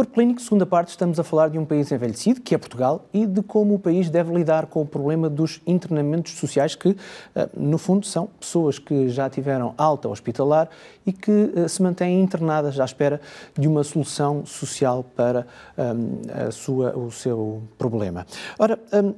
Corpo 0.00 0.14
Clínico, 0.14 0.40
segunda 0.40 0.64
parte, 0.64 0.88
estamos 0.88 1.20
a 1.20 1.22
falar 1.22 1.50
de 1.50 1.58
um 1.58 1.64
país 1.66 1.92
envelhecido, 1.92 2.40
que 2.40 2.54
é 2.54 2.58
Portugal, 2.58 3.04
e 3.12 3.26
de 3.26 3.42
como 3.42 3.74
o 3.74 3.78
país 3.78 4.08
deve 4.08 4.32
lidar 4.32 4.64
com 4.64 4.80
o 4.80 4.86
problema 4.86 5.28
dos 5.28 5.60
internamentos 5.66 6.32
sociais, 6.38 6.74
que, 6.74 6.96
eh, 7.34 7.48
no 7.54 7.76
fundo, 7.76 8.06
são 8.06 8.26
pessoas 8.40 8.78
que 8.78 9.10
já 9.10 9.28
tiveram 9.28 9.74
alta 9.76 10.08
hospitalar 10.08 10.70
e 11.04 11.12
que 11.12 11.52
eh, 11.54 11.68
se 11.68 11.82
mantêm 11.82 12.22
internadas 12.22 12.80
à 12.80 12.84
espera 12.86 13.20
de 13.52 13.68
uma 13.68 13.84
solução 13.84 14.46
social 14.46 15.04
para 15.14 15.46
um, 15.76 16.46
a 16.46 16.50
sua, 16.50 16.96
o 16.96 17.10
seu 17.10 17.62
problema. 17.76 18.26
Ora, 18.58 18.80
um, 18.94 19.12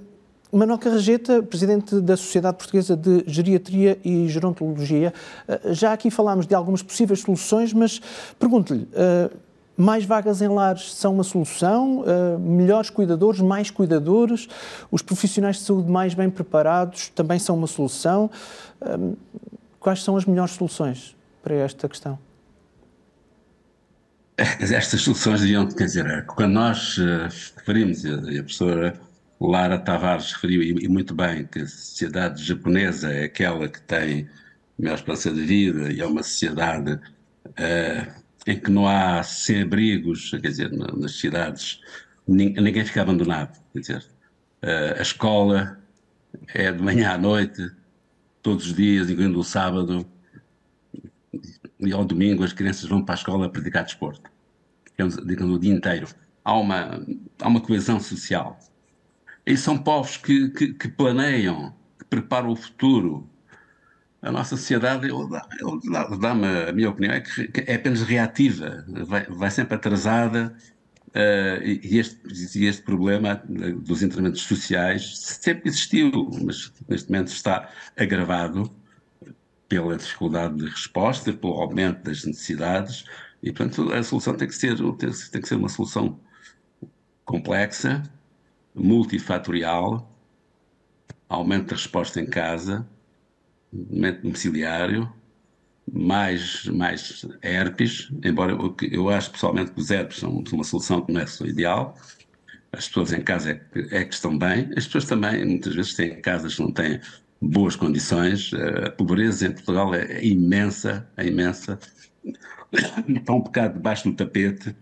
Manuel 0.50 0.80
Carrageta, 0.80 1.44
presidente 1.44 2.00
da 2.00 2.17
Sociedade 2.17 2.57
Portuguesa 2.57 2.96
de 2.96 3.22
Geriatria 3.25 4.00
e 4.04 4.26
Gerontologia, 4.26 5.14
eh, 5.46 5.61
já 5.75 5.93
aqui 5.93 6.11
falámos 6.11 6.44
de 6.44 6.57
algumas 6.57 6.82
possíveis 6.82 7.21
soluções, 7.21 7.72
mas 7.72 8.00
pergunto-lhe, 8.36 8.89
mais 9.76 10.04
vagas 10.04 10.43
em 10.43 10.49
lares 10.49 10.94
são 10.94 11.14
uma 11.14 11.25
solução, 11.25 12.00
uh, 12.00 12.39
melhores 12.39 12.90
cuidadores, 12.90 13.40
mais 13.40 13.71
cuidadores, 13.71 14.48
os 14.90 15.03
profissionais 15.03 15.57
de 15.57 15.62
saúde 15.62 15.90
mais 15.90 16.14
bem 16.14 16.29
preparados 16.29 17.08
também 17.08 17.39
são 17.39 17.57
uma 17.57 17.67
solução. 17.67 18.31
Uh, 18.81 19.17
quais 19.81 20.03
são 20.03 20.17
as 20.17 20.25
melhores 20.25 20.53
soluções 20.53 21.17
para 21.43 21.54
esta 21.54 21.89
questão? 21.89 22.18
Estas 24.36 25.00
soluções 25.03 25.40
deviam, 25.40 25.68
quer 25.68 25.84
dizer, 25.84 26.26
quando 26.26 26.53
nós 26.53 26.98
uh, 26.98 27.29
referimos, 27.57 28.04
e 28.04 28.39
a 28.39 28.43
professora 28.43 29.00
Lara 29.40 29.79
Tavares 29.79 30.32
referiu, 30.32 30.62
e 30.62 30.89
muito 30.89 31.14
bem, 31.14 31.45
que 31.46 31.61
a 31.61 31.67
sociedade 31.67 32.42
japonesa 32.45 33.12
é 33.12 33.25
aquela 33.25 33.69
que 33.69 33.81
tem 33.83 34.28
melhor 34.78 34.95
esperança 34.95 35.31
de 35.31 35.42
vida 35.42 35.93
e 35.93 36.00
é 36.00 36.06
uma 36.06 36.23
sociedade 36.23 36.93
uh, 36.93 38.22
em 38.47 38.59
que 38.59 38.71
não 38.71 38.87
há 38.87 39.23
sem-abrigos, 39.23 40.31
quer 40.31 40.48
dizer, 40.48 40.73
nas 40.73 41.12
cidades, 41.12 41.81
ninguém 42.27 42.84
fica 42.84 43.03
abandonado, 43.03 43.61
quer 43.73 43.81
dizer, 43.81 44.07
a 44.99 45.03
escola 45.03 45.81
é 46.55 46.73
de 46.73 46.83
manhã 46.83 47.12
à 47.12 47.19
noite, 47.19 47.71
todos 48.43 48.67
os 48.67 48.75
dias, 48.75 49.09
incluindo 49.11 49.39
o 49.39 49.45
sábado, 49.45 50.07
e 51.79 51.93
ao 51.93 52.05
domingo 52.05 52.45
as 52.45 52.53
crianças 52.53 52.89
vão 52.89 53.05
para 53.05 53.15
a 53.15 53.19
escola 53.19 53.51
praticar 53.51 53.84
desporto, 53.84 54.31
digamos, 54.97 55.17
o 55.17 55.59
dia 55.59 55.73
inteiro. 55.73 56.06
Há 56.45 56.55
uma, 56.59 57.05
há 57.41 57.49
uma 57.49 57.61
coesão 57.61 58.01
social. 58.01 58.59
E 59.47 59.56
são 59.56 59.79
povos 59.79 60.17
que, 60.17 60.51
que, 60.51 60.75
que 60.75 60.89
planeiam, 60.89 61.75
que 61.99 62.05
preparam 62.05 62.51
o 62.51 62.56
futuro, 62.56 63.29
a 64.23 64.31
nossa 64.31 64.56
sociedade, 64.56 65.09
dá-me 66.20 66.47
a 66.69 66.73
minha 66.73 66.91
opinião, 66.91 67.12
é 67.12 67.20
que 67.20 67.51
é 67.67 67.75
apenas 67.75 68.03
reativa, 68.03 68.84
vai, 69.05 69.27
vai 69.27 69.51
sempre 69.51 69.75
atrasada 69.75 70.56
uh, 71.09 71.65
e, 71.65 71.98
este, 71.98 72.59
e 72.59 72.67
este 72.67 72.83
problema 72.83 73.43
dos 73.84 74.00
internamentos 74.00 74.43
sociais 74.43 75.19
sempre 75.19 75.69
existiu, 75.69 76.31
mas 76.45 76.73
neste 76.89 77.11
momento 77.11 77.28
está 77.28 77.69
agravado 77.97 78.70
pela 79.69 79.97
dificuldade 79.97 80.56
de 80.56 80.67
resposta, 80.67 81.33
pelo 81.33 81.55
aumento 81.55 82.05
das 82.05 82.25
necessidades 82.25 83.05
e, 83.43 83.50
portanto, 83.50 83.93
a 83.93 84.03
solução 84.05 84.34
tem 84.37 84.47
que 84.47 84.55
ser, 84.55 84.77
tem 85.33 85.41
que 85.41 85.48
ser 85.48 85.56
uma 85.56 85.69
solução 85.69 86.20
complexa, 87.25 88.05
multifatorial, 88.73 90.09
aumento 91.28 91.70
da 91.70 91.77
resposta 91.77 92.20
em 92.20 92.27
casa, 92.27 92.87
domiciliário, 93.73 95.11
mais, 95.91 96.65
mais 96.67 97.27
herpes, 97.42 98.11
embora 98.25 98.53
eu, 98.53 98.77
eu 98.91 99.09
acho 99.09 99.31
pessoalmente 99.31 99.72
que 99.72 99.81
os 99.81 99.91
herpes 99.91 100.19
são 100.19 100.43
uma 100.53 100.65
solução 100.65 101.00
que 101.00 101.12
não 101.12 101.21
é 101.21 101.25
a 101.25 101.47
ideal. 101.47 101.97
As 102.72 102.88
pessoas 102.88 103.12
em 103.12 103.22
casa 103.22 103.50
é 103.50 103.60
é 103.91 104.05
que 104.05 104.15
estão 104.15 104.38
bem, 104.38 104.71
as 104.77 104.87
pessoas 104.87 105.05
também 105.05 105.44
muitas 105.44 105.75
vezes 105.75 105.94
têm 105.94 106.21
casas 106.21 106.55
que 106.55 106.62
não 106.62 106.72
têm 106.72 107.00
boas 107.41 107.77
condições. 107.77 108.53
A 108.87 108.91
pobreza 108.91 109.49
em 109.49 109.53
Portugal 109.53 109.94
é, 109.94 110.04
é 110.04 110.25
imensa, 110.25 111.09
é 111.16 111.27
imensa. 111.27 111.78
Está 112.72 113.33
um 113.34 113.41
bocado 113.41 113.75
debaixo 113.75 114.09
do 114.09 114.16
tapete, 114.16 114.75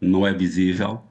não 0.00 0.26
é 0.26 0.32
visível. 0.32 1.02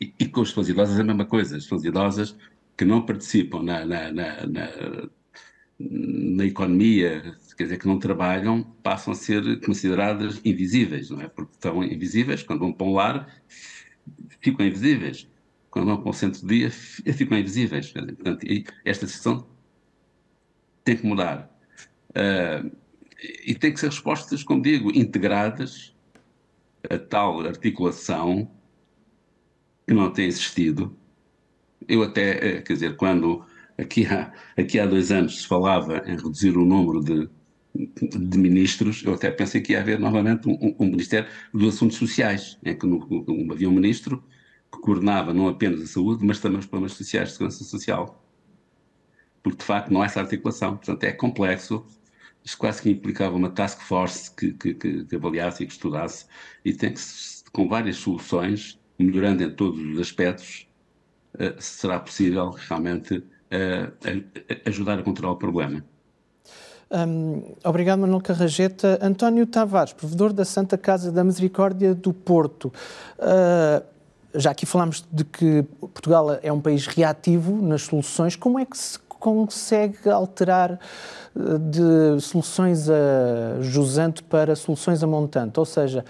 E, 0.00 0.12
e, 0.18 0.28
com 0.28 0.42
as 0.42 0.48
pessoas 0.48 0.68
idosas 0.68 0.98
é 0.98 1.00
a 1.00 1.04
mesma 1.04 1.24
coisa. 1.24 1.56
As 1.56 1.62
pessoas 1.64 1.84
idosas 1.84 2.36
que 2.76 2.84
não 2.84 3.04
participam 3.04 3.62
na, 3.62 3.84
na, 3.84 4.12
na, 4.12 4.46
na 4.46 5.08
na 5.78 6.44
economia, 6.44 7.36
quer 7.56 7.64
dizer, 7.64 7.78
que 7.78 7.86
não 7.86 7.98
trabalham, 7.98 8.64
passam 8.82 9.12
a 9.12 9.16
ser 9.16 9.60
consideradas 9.60 10.40
invisíveis, 10.44 11.10
não 11.10 11.20
é? 11.20 11.28
Porque 11.28 11.52
estão 11.52 11.84
invisíveis, 11.84 12.42
quando 12.42 12.60
vão 12.60 12.72
para 12.72 12.86
um 12.86 12.94
lar, 12.94 13.42
ficam 14.40 14.66
invisíveis. 14.66 15.28
Quando 15.70 15.86
vão 15.86 16.00
para 16.00 16.10
o 16.10 16.12
centro 16.12 16.40
de 16.40 16.46
dia, 16.46 16.70
ficam 16.70 17.38
invisíveis. 17.38 17.86
Dizer, 17.86 18.14
portanto, 18.16 18.46
esta 18.84 19.06
situação 19.06 19.46
tem 20.82 20.96
que 20.96 21.06
mudar. 21.06 21.48
Uh, 22.10 22.70
e 23.44 23.54
tem 23.54 23.72
que 23.72 23.80
ser 23.80 23.86
respostas, 23.86 24.42
como 24.42 24.62
digo, 24.62 24.90
integradas 24.96 25.94
a 26.88 26.98
tal 26.98 27.40
articulação 27.40 28.50
que 29.86 29.92
não 29.92 30.10
tem 30.12 30.26
existido. 30.26 30.96
Eu 31.88 32.02
até, 32.02 32.56
eh, 32.56 32.62
quer 32.62 32.74
dizer, 32.74 32.96
quando 32.96 33.44
Aqui 33.78 34.06
há, 34.06 34.32
aqui 34.56 34.78
há 34.80 34.86
dois 34.86 35.12
anos 35.12 35.42
se 35.42 35.46
falava 35.46 36.02
em 36.06 36.16
reduzir 36.16 36.56
o 36.56 36.64
número 36.64 37.00
de, 37.00 37.28
de 37.74 38.38
ministros, 38.38 39.04
eu 39.04 39.14
até 39.14 39.30
pensei 39.30 39.60
que 39.60 39.72
ia 39.72 39.80
haver 39.80 40.00
novamente 40.00 40.48
um, 40.48 40.74
um 40.78 40.86
Ministério 40.86 41.28
dos 41.54 41.76
Assuntos 41.76 41.96
Sociais, 41.96 42.58
em 42.64 42.76
que 42.76 42.86
no, 42.86 43.06
um, 43.28 43.52
havia 43.52 43.68
um 43.68 43.72
ministro 43.72 44.22
que 44.72 44.80
coordenava 44.80 45.32
não 45.32 45.48
apenas 45.48 45.80
a 45.80 45.86
saúde, 45.86 46.24
mas 46.24 46.40
também 46.40 46.58
os 46.58 46.66
problemas 46.66 46.92
sociais 46.92 47.28
de 47.28 47.34
segurança 47.34 47.64
social. 47.64 48.22
Porque, 49.42 49.58
de 49.58 49.64
facto, 49.64 49.92
não 49.92 50.02
há 50.02 50.06
essa 50.06 50.20
articulação. 50.20 50.76
Portanto, 50.76 51.04
é 51.04 51.12
complexo. 51.12 51.86
Isto 52.44 52.58
quase 52.58 52.82
que 52.82 52.90
implicava 52.90 53.36
uma 53.36 53.50
task 53.50 53.80
force 53.80 54.34
que, 54.34 54.52
que, 54.52 54.74
que 54.74 55.16
avaliasse 55.16 55.62
e 55.62 55.66
que 55.66 55.72
estudasse, 55.72 56.26
e 56.64 56.72
tem 56.72 56.92
que, 56.92 57.00
com 57.52 57.68
várias 57.68 57.96
soluções, 57.96 58.78
melhorando 58.98 59.42
em 59.42 59.50
todos 59.50 59.80
os 59.80 59.98
aspectos, 59.98 60.68
uh, 61.34 61.60
será 61.60 62.00
possível 62.00 62.50
realmente 62.50 63.22
ajudar 64.66 64.98
a 64.98 65.02
controlar 65.02 65.32
o 65.32 65.36
problema. 65.36 65.84
Um, 66.90 67.54
obrigado, 67.64 68.00
Manuel 68.00 68.20
Carrageta. 68.20 68.98
António 69.02 69.46
Tavares, 69.46 69.92
provedor 69.92 70.32
da 70.32 70.44
Santa 70.44 70.78
Casa 70.78 71.12
da 71.12 71.22
Misericórdia 71.22 71.94
do 71.94 72.12
Porto. 72.12 72.72
Uh, 73.18 73.84
já 74.34 74.50
aqui 74.50 74.66
falámos 74.66 75.04
de 75.10 75.24
que 75.24 75.62
Portugal 75.80 76.38
é 76.42 76.52
um 76.52 76.60
país 76.60 76.86
reativo 76.86 77.60
nas 77.62 77.82
soluções. 77.82 78.36
Como 78.36 78.58
é 78.58 78.64
que 78.64 78.76
se 78.76 78.98
consegue 79.08 80.08
alterar 80.08 80.78
ah, 81.34 81.58
de 81.58 82.20
soluções 82.20 82.88
a 82.88 83.60
jusante 83.60 84.22
para 84.22 84.54
soluções 84.54 85.02
a 85.02 85.06
montante? 85.06 85.58
Ou 85.58 85.66
seja, 85.66 86.04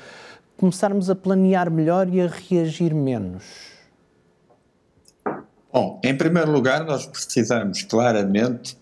começarmos 0.56 1.08
a 1.08 1.14
planear 1.14 1.70
melhor 1.70 2.08
e 2.12 2.20
a 2.20 2.26
reagir 2.26 2.94
menos? 2.94 3.67
Bom, 5.78 6.00
em 6.02 6.12
primeiro 6.12 6.50
lugar, 6.50 6.84
nós 6.84 7.06
precisamos 7.06 7.82
claramente 7.82 8.76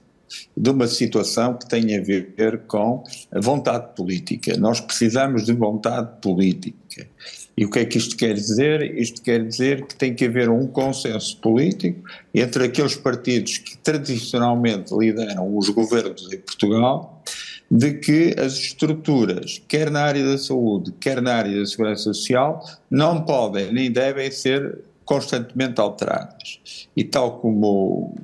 de 0.56 0.70
uma 0.70 0.86
situação 0.86 1.52
que 1.52 1.68
tem 1.68 1.94
a 1.94 2.00
ver 2.00 2.62
com 2.66 3.04
a 3.30 3.38
vontade 3.38 3.94
política. 3.94 4.56
Nós 4.56 4.80
precisamos 4.80 5.44
de 5.44 5.52
vontade 5.52 6.08
política. 6.22 7.06
E 7.54 7.66
o 7.66 7.70
que 7.70 7.80
é 7.80 7.84
que 7.84 7.98
isto 7.98 8.16
quer 8.16 8.32
dizer? 8.32 8.98
Isto 8.98 9.20
quer 9.20 9.46
dizer 9.46 9.84
que 9.84 9.94
tem 9.94 10.14
que 10.14 10.24
haver 10.24 10.48
um 10.48 10.66
consenso 10.66 11.38
político 11.42 12.00
entre 12.34 12.64
aqueles 12.64 12.96
partidos 12.96 13.58
que 13.58 13.76
tradicionalmente 13.76 14.96
lideram 14.96 15.54
os 15.54 15.68
governos 15.68 16.32
em 16.32 16.38
Portugal, 16.38 17.22
de 17.70 17.92
que 17.92 18.34
as 18.38 18.54
estruturas, 18.54 19.60
quer 19.68 19.90
na 19.90 20.00
área 20.00 20.24
da 20.24 20.38
saúde, 20.38 20.92
quer 20.98 21.20
na 21.20 21.34
área 21.34 21.58
da 21.58 21.66
segurança 21.66 22.04
social, 22.04 22.64
não 22.90 23.22
podem 23.22 23.70
nem 23.70 23.92
devem 23.92 24.30
ser 24.30 24.78
constantemente 25.06 25.80
alteradas. 25.80 26.60
E 26.94 27.04
tal 27.04 27.38
como 27.38 28.14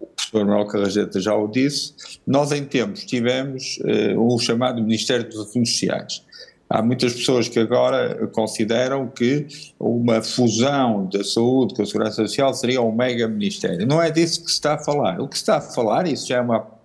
o 0.00 0.06
professor 0.06 0.46
Manuel 0.46 0.66
Carrageta 0.66 1.20
já 1.20 1.34
o 1.34 1.48
disse, 1.48 1.92
nós 2.26 2.52
em 2.52 2.64
tempos 2.64 3.04
tivemos 3.04 3.78
uh, 3.82 4.18
um 4.18 4.38
chamado 4.38 4.80
Ministério 4.80 5.28
dos 5.28 5.40
Assuntos 5.40 5.72
Sociais. 5.72 6.22
Há 6.70 6.82
muitas 6.82 7.14
pessoas 7.14 7.48
que 7.48 7.58
agora 7.58 8.26
consideram 8.28 9.08
que 9.08 9.46
uma 9.80 10.22
fusão 10.22 11.06
da 11.06 11.24
saúde 11.24 11.74
com 11.74 11.82
a 11.82 11.86
segurança 11.86 12.16
social 12.26 12.52
seria 12.52 12.82
um 12.82 12.92
mega 12.92 13.26
ministério. 13.26 13.86
Não 13.86 14.02
é 14.02 14.10
disso 14.10 14.44
que 14.44 14.50
se 14.50 14.56
está 14.56 14.74
a 14.74 14.78
falar. 14.78 15.18
O 15.18 15.26
que 15.26 15.36
se 15.36 15.42
está 15.42 15.56
a 15.56 15.60
falar, 15.62 16.06
isso 16.06 16.28
já 16.28 16.36
é 16.36 16.40
uma 16.42 16.78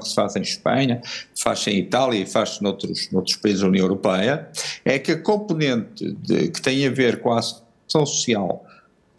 que 0.00 0.08
se 0.08 0.14
faz 0.14 0.36
em 0.36 0.42
Espanha, 0.42 1.02
faz 1.36 1.66
em 1.66 1.76
Itália 1.76 2.20
e 2.20 2.26
faz 2.26 2.60
noutros, 2.60 3.10
noutros 3.10 3.36
países 3.36 3.60
da 3.60 3.66
União 3.66 3.84
Europeia, 3.84 4.48
é 4.84 4.98
que 4.98 5.12
a 5.12 5.20
componente 5.20 6.12
de, 6.12 6.48
que 6.48 6.62
tem 6.62 6.86
a 6.86 6.90
ver 6.90 7.20
com 7.20 7.32
a 7.32 7.40
ação 7.40 8.06
social 8.06 8.64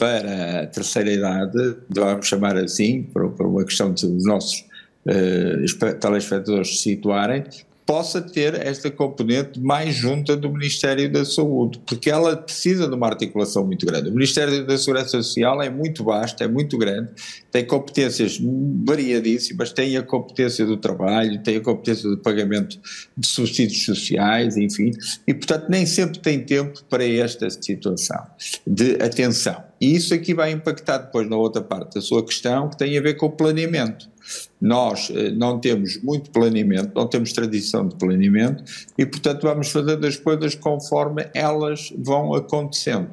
para 0.04 0.64
a 0.64 0.68
terceira 0.68 1.14
idade, 1.14 1.78
vamos 1.90 2.28
chamar 2.28 2.58
assim, 2.58 3.04
por, 3.04 3.32
por 3.32 3.46
uma 3.46 3.64
questão 3.64 3.94
de, 3.94 4.06
nossos 4.26 4.66
uh, 5.06 5.96
telespectadores 5.98 6.78
se 6.78 6.90
situarem, 6.90 7.46
possa 7.86 8.22
ter 8.22 8.56
esta 8.56 8.90
componente 8.90 9.60
mais 9.60 9.96
junta 9.96 10.36
do 10.36 10.50
Ministério 10.50 11.12
da 11.12 11.26
Saúde, 11.26 11.82
porque 11.86 12.10
ela 12.10 12.36
precisa 12.38 12.88
de 12.88 12.96
uma 12.96 13.08
articulação 13.08 13.66
muito 13.66 13.86
grande. 13.86 14.10
O 14.10 14.14
Ministério 14.14 14.66
da 14.66 14.78
Segurança 14.78 15.10
Social 15.10 15.62
é 15.62 15.70
muito 15.70 16.04
vasto, 16.04 16.44
é 16.44 16.48
muito 16.48 16.78
grande, 16.78 17.10
tem 17.52 17.66
competências 17.66 18.40
variadíssimas, 18.86 19.72
tem 19.72 19.98
a 19.98 20.04
competência 20.04 20.66
do 20.66 20.78
trabalho, 20.78 21.42
tem 21.44 21.58
a 21.58 21.62
competência 21.62 22.10
do 22.10 22.18
pagamento 22.18 22.80
de 23.18 23.28
subsídios 23.28 23.84
sociais, 23.84 24.58
enfim, 24.58 24.92
e 25.28 25.34
portanto 25.34 25.68
nem 25.70 25.86
sempre 25.86 26.20
tem 26.20 26.40
tempo 26.40 26.84
para 26.90 27.06
esta 27.06 27.50
situação 27.50 28.24
de 28.66 28.94
atenção. 29.02 29.64
E 29.80 29.96
isso 29.96 30.14
aqui 30.14 30.34
vai 30.34 30.52
impactar 30.52 31.00
depois 31.00 31.30
na 31.30 31.36
outra 31.36 31.62
parte 31.62 31.96
da 31.96 32.02
sua 32.02 32.26
questão, 32.26 32.70
que 32.70 32.78
tem 32.78 32.98
a 32.98 33.02
ver 33.02 33.16
com 33.16 33.26
o 33.26 33.32
planeamento. 33.32 34.13
Nós 34.60 35.12
eh, 35.14 35.32
não 35.32 35.60
temos 35.60 36.02
muito 36.02 36.32
planeamento, 36.32 36.92
não 36.96 37.08
temos 37.08 37.34
tradição 37.34 37.88
de 37.88 37.96
planeamento 37.96 38.64
e, 38.98 39.06
portanto, 39.06 39.44
vamos 39.44 39.70
fazendo 39.70 40.06
as 40.06 40.16
coisas 40.16 40.56
conforme 40.56 41.28
elas 41.34 41.94
vão 41.98 42.34
acontecendo. 42.34 43.10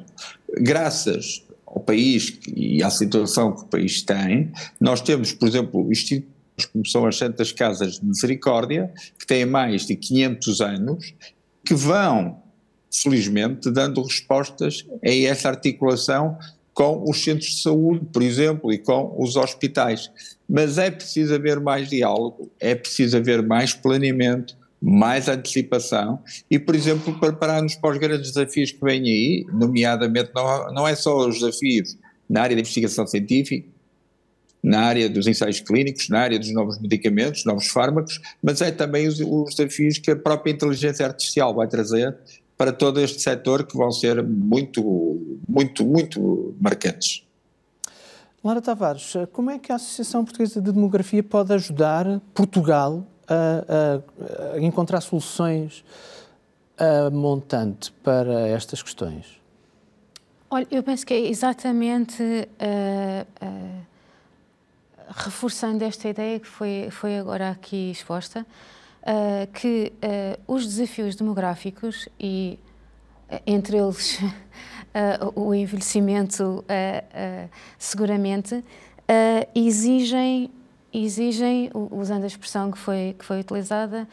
Graças 0.59 1.43
ao 1.65 1.79
país 1.79 2.39
e 2.55 2.83
à 2.83 2.89
situação 2.89 3.53
que 3.53 3.63
o 3.63 3.67
país 3.67 4.01
tem, 4.01 4.51
nós 4.79 5.01
temos, 5.01 5.31
por 5.31 5.47
exemplo, 5.47 5.91
institutos 5.91 6.31
como 6.67 6.85
são 6.85 7.05
as 7.05 7.17
Santas 7.17 7.51
Casas 7.51 7.99
de 7.99 8.05
Misericórdia, 8.05 8.93
que 9.17 9.25
têm 9.25 9.45
mais 9.45 9.85
de 9.85 9.95
500 9.95 10.61
anos, 10.61 11.13
que 11.65 11.73
vão, 11.73 12.41
felizmente, 12.93 13.71
dando 13.71 14.01
respostas 14.01 14.85
a 15.03 15.09
essa 15.09 15.49
articulação 15.49 16.37
com 16.73 17.03
os 17.07 17.23
centros 17.23 17.49
de 17.49 17.61
saúde, 17.61 18.05
por 18.11 18.21
exemplo, 18.21 18.71
e 18.71 18.77
com 18.77 19.15
os 19.17 19.35
hospitais. 19.35 20.11
Mas 20.47 20.77
é 20.77 20.89
preciso 20.89 21.33
haver 21.35 21.59
mais 21.59 21.89
diálogo, 21.89 22.49
é 22.59 22.75
preciso 22.75 23.17
haver 23.17 23.41
mais 23.41 23.73
planeamento, 23.73 24.55
mais 24.81 25.27
antecipação 25.27 26.19
e, 26.49 26.57
por 26.57 26.73
exemplo, 26.73 27.17
preparar-nos 27.19 27.75
para 27.75 27.91
os 27.91 27.97
grandes 27.99 28.31
desafios 28.31 28.71
que 28.71 28.83
vêm 28.83 29.03
aí, 29.03 29.45
nomeadamente 29.53 30.31
não, 30.33 30.73
não 30.73 30.87
é 30.87 30.95
só 30.95 31.27
os 31.27 31.39
desafios 31.39 31.97
na 32.27 32.41
área 32.41 32.55
da 32.55 32.61
investigação 32.61 33.05
científica, 33.05 33.67
na 34.63 34.81
área 34.81 35.09
dos 35.09 35.27
ensaios 35.27 35.59
clínicos, 35.59 36.09
na 36.09 36.19
área 36.19 36.39
dos 36.39 36.51
novos 36.53 36.79
medicamentos, 36.79 37.45
novos 37.45 37.67
fármacos, 37.67 38.19
mas 38.41 38.61
é 38.61 38.71
também 38.71 39.07
os, 39.07 39.19
os 39.19 39.55
desafios 39.55 39.97
que 39.97 40.11
a 40.11 40.15
própria 40.15 40.51
inteligência 40.51 41.05
artificial 41.05 41.53
vai 41.53 41.67
trazer 41.67 42.15
para 42.61 42.71
todo 42.71 43.01
este 43.01 43.19
setor 43.19 43.65
que 43.65 43.75
vão 43.75 43.91
ser 43.91 44.21
muito, 44.21 44.83
muito, 45.49 45.83
muito 45.83 46.53
marcantes. 46.61 47.25
Lara 48.43 48.61
Tavares, 48.61 49.13
como 49.33 49.49
é 49.49 49.57
que 49.57 49.71
a 49.71 49.75
Associação 49.77 50.23
Portuguesa 50.23 50.61
de 50.61 50.71
Demografia 50.71 51.23
pode 51.23 51.51
ajudar 51.53 52.21
Portugal 52.35 53.03
a, 53.27 54.53
a, 54.53 54.57
a 54.57 54.61
encontrar 54.61 55.01
soluções 55.01 55.83
a 56.77 57.09
montante 57.09 57.91
para 58.03 58.47
estas 58.49 58.83
questões? 58.83 59.25
Olha, 60.47 60.67
eu 60.69 60.83
penso 60.83 61.03
que 61.03 61.15
é 61.15 61.19
exatamente 61.19 62.21
uh, 62.21 63.43
uh, 63.43 63.85
reforçando 65.15 65.83
esta 65.83 66.07
ideia 66.07 66.39
que 66.39 66.47
foi, 66.47 66.89
foi 66.91 67.17
agora 67.17 67.49
aqui 67.49 67.89
exposta, 67.89 68.45
uh, 69.01 69.51
que 69.53 69.91
uh, 69.97 70.53
os 70.53 70.65
desafios 70.65 71.15
demográficos 71.15 72.07
e 72.19 72.59
uh, 73.29 73.39
entre 73.45 73.77
eles 73.77 74.19
o 75.35 75.53
envelhecimento 75.53 76.65
seguramente 77.79 78.61
exigem 79.55 80.51
exigem 80.93 81.71
usando 81.73 82.25
a 82.25 82.27
expressão 82.27 82.69
que 82.69 82.77
foi 82.77 83.15
que 83.17 83.23
foi 83.23 83.39
utilizada 83.39 84.05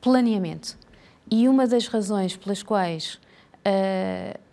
planeamento. 0.00 0.78
E 1.28 1.48
uma 1.48 1.66
das 1.66 1.88
razões 1.88 2.36
pelas 2.36 2.62
quais 2.62 3.18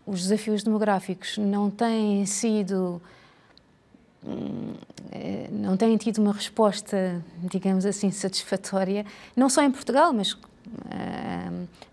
os 0.08 0.24
desafios 0.24 0.64
demográficos 0.64 1.38
não 1.38 1.70
têm 1.70 2.26
sido 2.26 3.00
eh, 4.26 4.32
não 5.68 5.76
têm 5.76 5.98
tido 5.98 6.20
uma 6.20 6.32
resposta, 6.32 7.22
digamos 7.44 7.86
assim, 7.86 8.10
satisfatória, 8.10 9.06
não 9.36 9.50
só 9.50 9.62
em 9.62 9.70
Portugal, 9.70 10.14
mas 10.14 10.32
uh, 10.32 10.38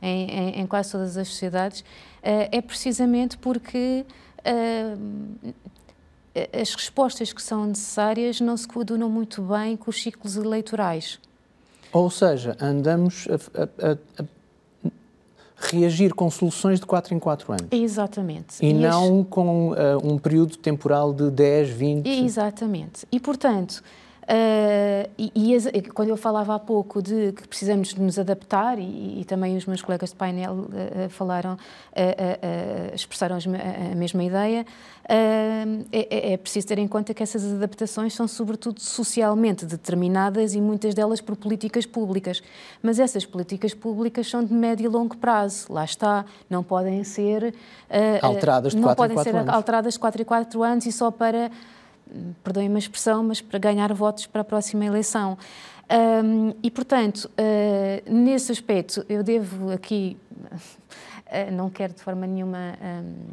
em, 0.00 0.31
em, 0.31 0.61
em, 0.61 0.67
quase 0.67 0.93
todas 0.93 1.17
as 1.17 1.26
sociedades, 1.26 1.81
uh, 1.81 2.49
é 2.53 2.62
precisamente 2.62 3.37
porque 3.37 4.06
uh, 4.47 5.55
as 6.61 6.73
respostas 6.73 7.32
que 7.32 7.43
são 7.43 7.67
necessárias 7.67 8.41
não 8.41 8.56
se 8.56 8.69
coadunam 8.69 9.11
muito 9.11 9.43
bem 9.43 9.77
com 9.77 9.91
os 9.91 10.00
ciclos 10.00 10.37
eleitorais. 10.37 11.19
Ou 11.93 12.09
seja, 12.11 12.56
andamos 12.61 13.27
a, 13.29 13.91
a, 13.91 14.23
a 14.23 14.25
reagir 15.56 16.15
com 16.15 16.31
soluções 16.31 16.81
de 16.81 16.87
4 16.87 17.15
em 17.15 17.19
4 17.19 17.53
anos. 17.53 17.67
Exatamente. 17.71 18.56
E, 18.61 18.71
e 18.71 18.73
não 18.73 19.21
as... 19.21 19.27
com 19.29 19.71
uh, 19.71 19.75
um 20.03 20.19
período 20.19 20.56
temporal 20.56 21.12
de 21.12 21.31
10, 21.31 21.71
20. 21.71 22.09
Exatamente. 22.25 23.06
E, 23.11 23.21
portanto, 23.21 23.83
Uh, 24.25 25.11
e, 25.19 25.32
e 25.35 25.55
as, 25.55 25.67
quando 25.93 26.09
eu 26.09 26.17
falava 26.17 26.55
há 26.55 26.59
pouco 26.59 27.03
de 27.03 27.32
que 27.32 27.47
precisamos 27.47 27.88
de 27.88 28.00
nos 28.00 28.19
adaptar, 28.19 28.79
e, 28.79 29.21
e 29.21 29.25
também 29.26 29.55
os 29.56 29.67
meus 29.67 29.82
colegas 29.82 30.11
de 30.11 30.17
painel 30.17 30.55
uh, 30.55 31.09
falaram, 31.11 31.55
uh, 31.55 32.94
expressaram 32.94 33.37
a 33.37 33.94
mesma 33.94 34.25
ideia, 34.25 34.65
é, 35.06 36.32
é, 36.32 36.37
preciso 36.38 36.67
ter 36.69 36.79
em 36.79 36.88
conta 36.88 37.12
que 37.12 37.23
essas 37.23 37.44
adaptações 37.53 38.15
são 38.15 38.26
sobretudo 38.26 38.81
socialmente 38.81 39.67
determinadas 39.67 40.55
e 40.55 40.61
muitas 40.62 40.94
delas 40.94 41.20
por 41.20 41.37
políticas 41.37 41.85
públicas. 41.85 42.43
Mas 42.82 42.99
essas 42.99 43.27
políticas 43.27 43.75
públicas 43.75 44.27
são 44.27 44.43
de 44.43 44.55
médio 44.55 44.87
e 44.87 44.88
longo 44.88 45.15
prazo, 45.19 45.70
lá 45.70 45.85
está, 45.85 46.25
não 46.49 46.62
podem 46.62 47.05
ser 47.05 47.55
alteradas 48.23 48.75
de 48.75 48.81
4 48.81 49.05
em 49.05 49.15
4 49.15 49.37
anos. 49.37 49.55
alteradas 49.55 49.93
de 49.93 50.00
4 50.00 50.23
em 50.23 50.25
4 50.25 50.62
anos 50.62 50.87
e 50.87 50.93
só 50.93 51.11
para 51.11 51.50
perdoem-me 52.43 52.77
a 52.77 52.79
expressão, 52.79 53.25
mas 53.25 53.41
para 53.41 53.59
ganhar 53.59 53.93
votos 53.93 54.27
para 54.27 54.41
a 54.43 54.45
próxima 54.45 54.85
eleição. 54.85 55.37
Um, 55.91 56.55
e, 56.62 56.71
portanto, 56.71 57.31
uh, 57.39 58.12
nesse 58.12 58.51
aspecto, 58.51 59.05
eu 59.09 59.23
devo 59.23 59.71
aqui, 59.71 60.17
uh, 60.33 61.53
não 61.53 61.69
quero 61.69 61.93
de 61.93 62.03
forma 62.03 62.27
nenhuma, 62.27 62.75
um, 62.83 63.33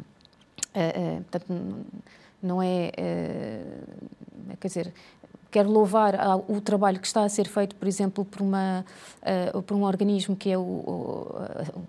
uh, 0.78 1.22
portanto, 1.30 1.86
não 2.42 2.60
é, 2.60 2.90
quer 4.58 4.66
dizer, 4.66 4.92
quero 5.48 5.70
louvar 5.70 6.14
o 6.48 6.60
trabalho 6.60 6.98
que 6.98 7.06
está 7.06 7.22
a 7.22 7.28
ser 7.28 7.46
feito, 7.46 7.76
por 7.76 7.86
exemplo, 7.86 8.24
por, 8.24 8.42
uma, 8.42 8.84
por 9.64 9.76
um 9.76 9.84
organismo 9.84 10.34
que 10.34 10.50
é 10.50 10.58
o, 10.58 10.60
o, 10.60 11.46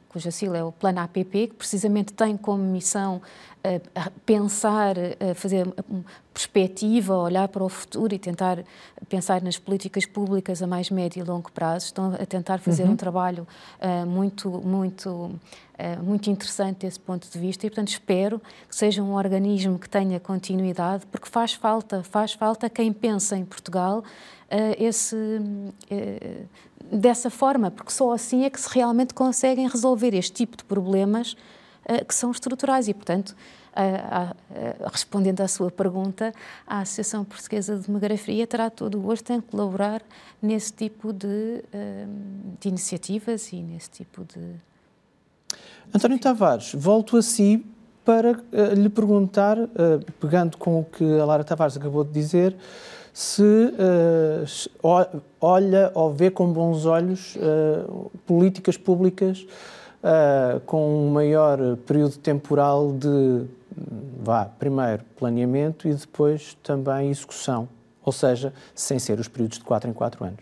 cuja 0.10 0.30
sigla 0.30 0.60
é 0.60 0.64
o 0.64 0.72
Plano 0.72 1.00
APP, 1.00 1.48
que 1.48 1.56
precisamente 1.56 2.14
tem 2.14 2.38
como 2.38 2.64
missão 2.64 3.20
pensar, 4.26 4.96
fazer 5.36 5.66
perspectiva, 6.34 7.16
olhar 7.16 7.48
para 7.48 7.64
o 7.64 7.70
futuro 7.70 8.14
e 8.14 8.20
tentar 8.20 8.64
pensar 9.08 9.42
nas 9.42 9.58
políticas 9.58 10.06
públicas 10.06 10.62
a 10.62 10.68
mais 10.68 10.90
médio 10.90 11.24
e 11.24 11.24
longo 11.24 11.52
prazo. 11.52 11.86
Estão 11.86 12.14
a 12.14 12.26
tentar 12.26 12.58
fazer 12.58 12.84
uhum. 12.84 12.92
um 12.92 12.96
trabalho 12.96 13.48
uh, 13.80 14.06
muito, 14.06 14.50
muito, 14.50 15.10
uh, 15.10 16.04
muito 16.04 16.30
interessante 16.30 16.80
desse 16.80 17.00
ponto 17.00 17.30
de 17.30 17.40
vista 17.40 17.66
e, 17.66 17.70
portanto, 17.70 17.90
espero 17.90 18.42
que 18.68 18.76
seja 18.76 19.04
um 19.04 19.14
organismo 19.14 19.78
que 19.78 19.88
tenha 19.88 20.20
continuidade, 20.20 21.06
porque 21.06 21.30
faz 21.30 21.54
falta, 21.54 22.04
faz 22.04 22.34
falta 22.34 22.70
quem 22.70 22.92
pensa 22.92 23.38
em 23.38 23.46
Portugal 23.46 24.00
uh, 24.00 24.84
esse, 24.84 25.16
dessa 26.92 27.30
forma, 27.30 27.70
porque 27.70 27.92
só 27.92 28.12
assim 28.12 28.44
é 28.44 28.50
que 28.50 28.60
se 28.60 28.74
realmente 28.74 29.14
conseguem 29.14 29.68
resolver 29.68 30.16
este 30.16 30.34
tipo 30.34 30.58
de 30.58 30.64
problemas 30.64 31.38
que 32.08 32.16
são 32.16 32.32
estruturais 32.32 32.88
e, 32.88 32.94
portanto, 32.94 33.36
respondendo 34.92 35.42
à 35.42 35.48
sua 35.48 35.72
pergunta, 35.72 36.34
a 36.66 36.80
Associação 36.82 37.26
Portuguesa 37.26 37.78
de 37.78 37.88
Demografia 37.88 38.46
terá 38.46 38.70
todo 38.70 38.98
o 38.98 39.02
gosto 39.02 39.32
em 39.32 39.42
colaborar 39.42 40.02
nesse 40.42 40.74
tipo 40.74 41.12
de, 41.12 41.64
eh, 41.74 42.06
de 42.60 42.70
iniciativas 42.70 43.52
e 43.52 43.58
nesse 43.58 43.90
tipo 43.90 44.24
de. 44.26 44.56
António 45.94 46.20
Tavares, 46.20 46.74
volto 46.74 47.18
a 47.18 47.22
si 47.22 47.66
para 48.04 48.34
uh, 48.34 48.74
lhe 48.76 48.90
perguntar, 48.90 49.58
uh, 49.58 49.70
pegando 50.20 50.58
com 50.58 50.82
o 50.82 50.84
que 50.84 51.04
a 51.20 51.26
Lara 51.26 51.44
Tavares 51.44 51.78
acabou 51.78 52.04
de 52.04 52.12
dizer, 52.12 52.56
se 53.14 53.44
uh, 53.44 55.22
olha 55.40 55.92
ou 55.94 56.14
vê 56.14 56.30
com 56.30 56.52
bons 56.52 56.86
olhos 56.86 57.38
políticas 58.26 58.76
públicas 58.76 59.46
uh, 60.04 60.60
com 60.62 61.08
um 61.08 61.12
maior 61.12 61.78
período 61.78 62.18
temporal 62.18 62.92
de, 62.92 63.46
vá, 64.22 64.46
primeiro 64.46 65.04
planeamento 65.18 65.88
e 65.88 65.94
depois 65.94 66.58
também 66.62 67.10
execução, 67.10 67.68
ou 68.04 68.12
seja, 68.12 68.54
sem 68.76 69.00
ser 69.00 69.20
os 69.20 69.28
períodos 69.28 69.58
de 69.58 69.64
4 69.64 69.90
em 69.90 69.94
4 69.94 70.26
anos. 70.26 70.40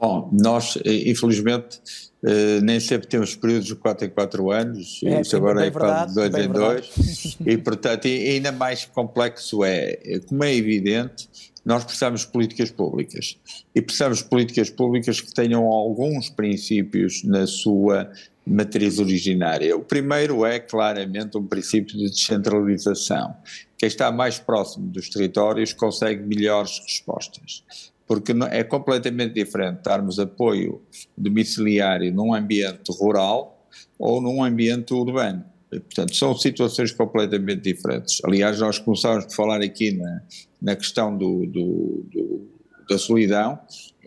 Bom, 0.00 0.28
nós, 0.32 0.78
eh, 0.84 1.10
infelizmente, 1.10 1.80
eh, 2.24 2.60
nem 2.60 2.78
sempre 2.78 3.08
temos 3.08 3.34
períodos 3.34 3.66
de 3.66 3.74
4 3.74 4.06
em 4.06 4.10
4 4.10 4.50
anos, 4.52 5.00
é, 5.02 5.20
isso 5.20 5.36
agora 5.36 5.66
é 5.66 5.70
quase 5.72 6.14
de 6.14 6.30
2 6.30 6.34
em 6.34 6.48
2, 6.48 7.38
e 7.44 7.58
portanto, 7.58 8.06
ainda 8.06 8.52
mais 8.52 8.84
complexo 8.84 9.64
é, 9.64 10.20
como 10.28 10.44
é 10.44 10.54
evidente, 10.54 11.28
nós 11.68 11.84
precisamos 11.84 12.22
de 12.22 12.28
políticas 12.28 12.70
públicas. 12.70 13.38
E 13.74 13.82
precisamos 13.82 14.18
de 14.20 14.24
políticas 14.24 14.70
públicas 14.70 15.20
que 15.20 15.34
tenham 15.34 15.66
alguns 15.66 16.30
princípios 16.30 17.22
na 17.24 17.46
sua 17.46 18.10
matriz 18.46 18.98
originária. 18.98 19.76
O 19.76 19.84
primeiro 19.84 20.46
é 20.46 20.58
claramente 20.58 21.36
um 21.36 21.46
princípio 21.46 21.94
de 21.98 22.08
descentralização. 22.08 23.36
Quem 23.76 23.86
está 23.86 24.10
mais 24.10 24.38
próximo 24.38 24.86
dos 24.86 25.10
territórios 25.10 25.74
consegue 25.74 26.22
melhores 26.22 26.80
respostas. 26.86 27.62
Porque 28.06 28.32
é 28.50 28.64
completamente 28.64 29.34
diferente 29.34 29.82
darmos 29.84 30.18
apoio 30.18 30.80
domiciliário 31.14 32.10
num 32.10 32.32
ambiente 32.32 32.90
rural 32.98 33.68
ou 33.98 34.22
num 34.22 34.42
ambiente 34.42 34.94
urbano. 34.94 35.44
Portanto, 35.70 36.14
são 36.14 36.34
situações 36.36 36.92
completamente 36.92 37.62
diferentes. 37.62 38.20
Aliás, 38.24 38.58
nós 38.58 38.78
começámos 38.78 39.26
por 39.26 39.34
falar 39.34 39.60
aqui 39.60 39.92
na, 39.92 40.22
na 40.62 40.76
questão 40.76 41.16
do, 41.16 41.46
do, 41.46 42.06
do, 42.10 42.48
da 42.88 42.98
solidão. 42.98 43.58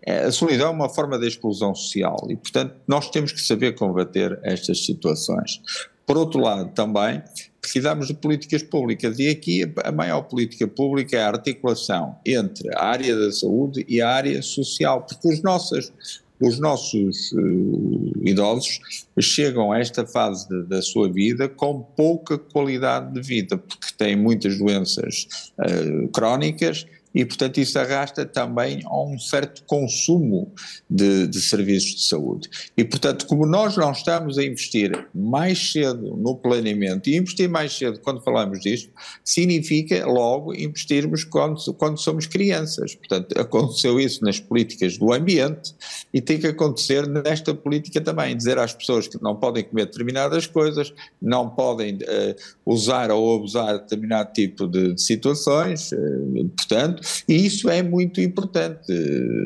É, 0.03 0.23
a 0.23 0.31
solidão 0.31 0.67
é 0.67 0.71
uma 0.71 0.89
forma 0.89 1.19
de 1.19 1.27
exclusão 1.27 1.75
social 1.75 2.17
e, 2.27 2.35
portanto, 2.35 2.75
nós 2.87 3.09
temos 3.09 3.31
que 3.31 3.41
saber 3.41 3.75
combater 3.75 4.39
estas 4.43 4.83
situações. 4.83 5.61
Por 6.05 6.17
outro 6.17 6.41
lado, 6.41 6.71
também 6.73 7.21
precisamos 7.61 8.07
de 8.07 8.15
políticas 8.15 8.63
públicas 8.63 9.19
e 9.19 9.29
aqui 9.29 9.71
a 9.83 9.91
maior 9.91 10.23
política 10.23 10.67
pública 10.67 11.15
é 11.15 11.21
a 11.21 11.27
articulação 11.27 12.15
entre 12.25 12.67
a 12.75 12.83
área 12.83 13.15
da 13.15 13.31
saúde 13.31 13.85
e 13.87 14.01
a 14.01 14.09
área 14.09 14.41
social, 14.41 15.03
porque 15.03 15.27
os 15.27 15.43
nossos, 15.43 15.93
os 16.41 16.59
nossos 16.59 17.31
uh, 17.33 18.11
idosos 18.23 18.79
chegam 19.19 19.71
a 19.71 19.79
esta 19.79 20.05
fase 20.05 20.49
de, 20.49 20.63
da 20.63 20.81
sua 20.81 21.11
vida 21.11 21.47
com 21.47 21.81
pouca 21.81 22.37
qualidade 22.37 23.13
de 23.13 23.21
vida, 23.21 23.57
porque 23.57 23.87
têm 23.97 24.15
muitas 24.15 24.57
doenças 24.57 25.27
uh, 25.59 26.07
crónicas 26.09 26.85
e, 27.13 27.25
portanto, 27.25 27.59
isso 27.59 27.77
arrasta 27.77 28.25
também 28.25 28.81
a 28.85 29.03
um 29.03 29.19
certo 29.19 29.63
consumo 29.65 30.51
de, 30.89 31.27
de, 31.27 31.41
serviços 31.41 31.95
de 31.95 32.07
saúde. 32.07 32.49
E, 32.77 32.83
portanto, 32.83 33.25
como 33.25 33.45
nós 33.45 33.75
não 33.75 33.91
estamos 33.91 34.37
a 34.37 34.43
investir 34.43 35.07
mais 35.13 35.71
cedo 35.71 36.15
no 36.15 36.35
planeamento, 36.35 37.09
e 37.09 37.17
investir 37.17 37.49
mais 37.49 37.73
cedo 37.77 37.99
quando 37.99 38.21
falamos 38.21 38.61
disto, 38.61 38.89
significa 39.23 40.05
logo 40.05 40.53
investirmos 40.53 41.23
quando, 41.23 41.73
quando 41.73 41.97
somos 41.99 42.27
crianças. 42.27 42.95
Portanto, 42.95 43.39
aconteceu 43.39 43.99
isso 43.99 44.23
nas 44.23 44.39
políticas 44.39 44.97
do 44.97 45.11
ambiente 45.13 45.73
e 46.13 46.21
tem 46.21 46.39
que 46.39 46.47
acontecer 46.47 47.07
nesta 47.07 47.53
política 47.53 47.99
também, 47.99 48.35
dizer 48.35 48.57
às 48.57 48.73
pessoas 48.73 49.07
que 49.07 49.21
não 49.21 49.35
podem 49.35 49.63
comer 49.63 49.85
determinadas 49.85 50.47
coisas, 50.47 50.93
não 51.21 51.49
podem 51.49 51.95
uh, 51.95 52.35
usar 52.65 53.11
ou 53.11 53.35
abusar 53.35 53.75
de 53.75 53.81
determinado 53.81 54.31
tipo 54.33 54.67
de, 54.67 54.93
de 54.93 55.01
situações, 55.01 55.91
uh, 55.91 56.49
portanto, 56.55 57.00
e 57.27 57.45
isso 57.45 57.69
é 57.69 57.81
muito 57.81 58.21
importante, 58.21 58.91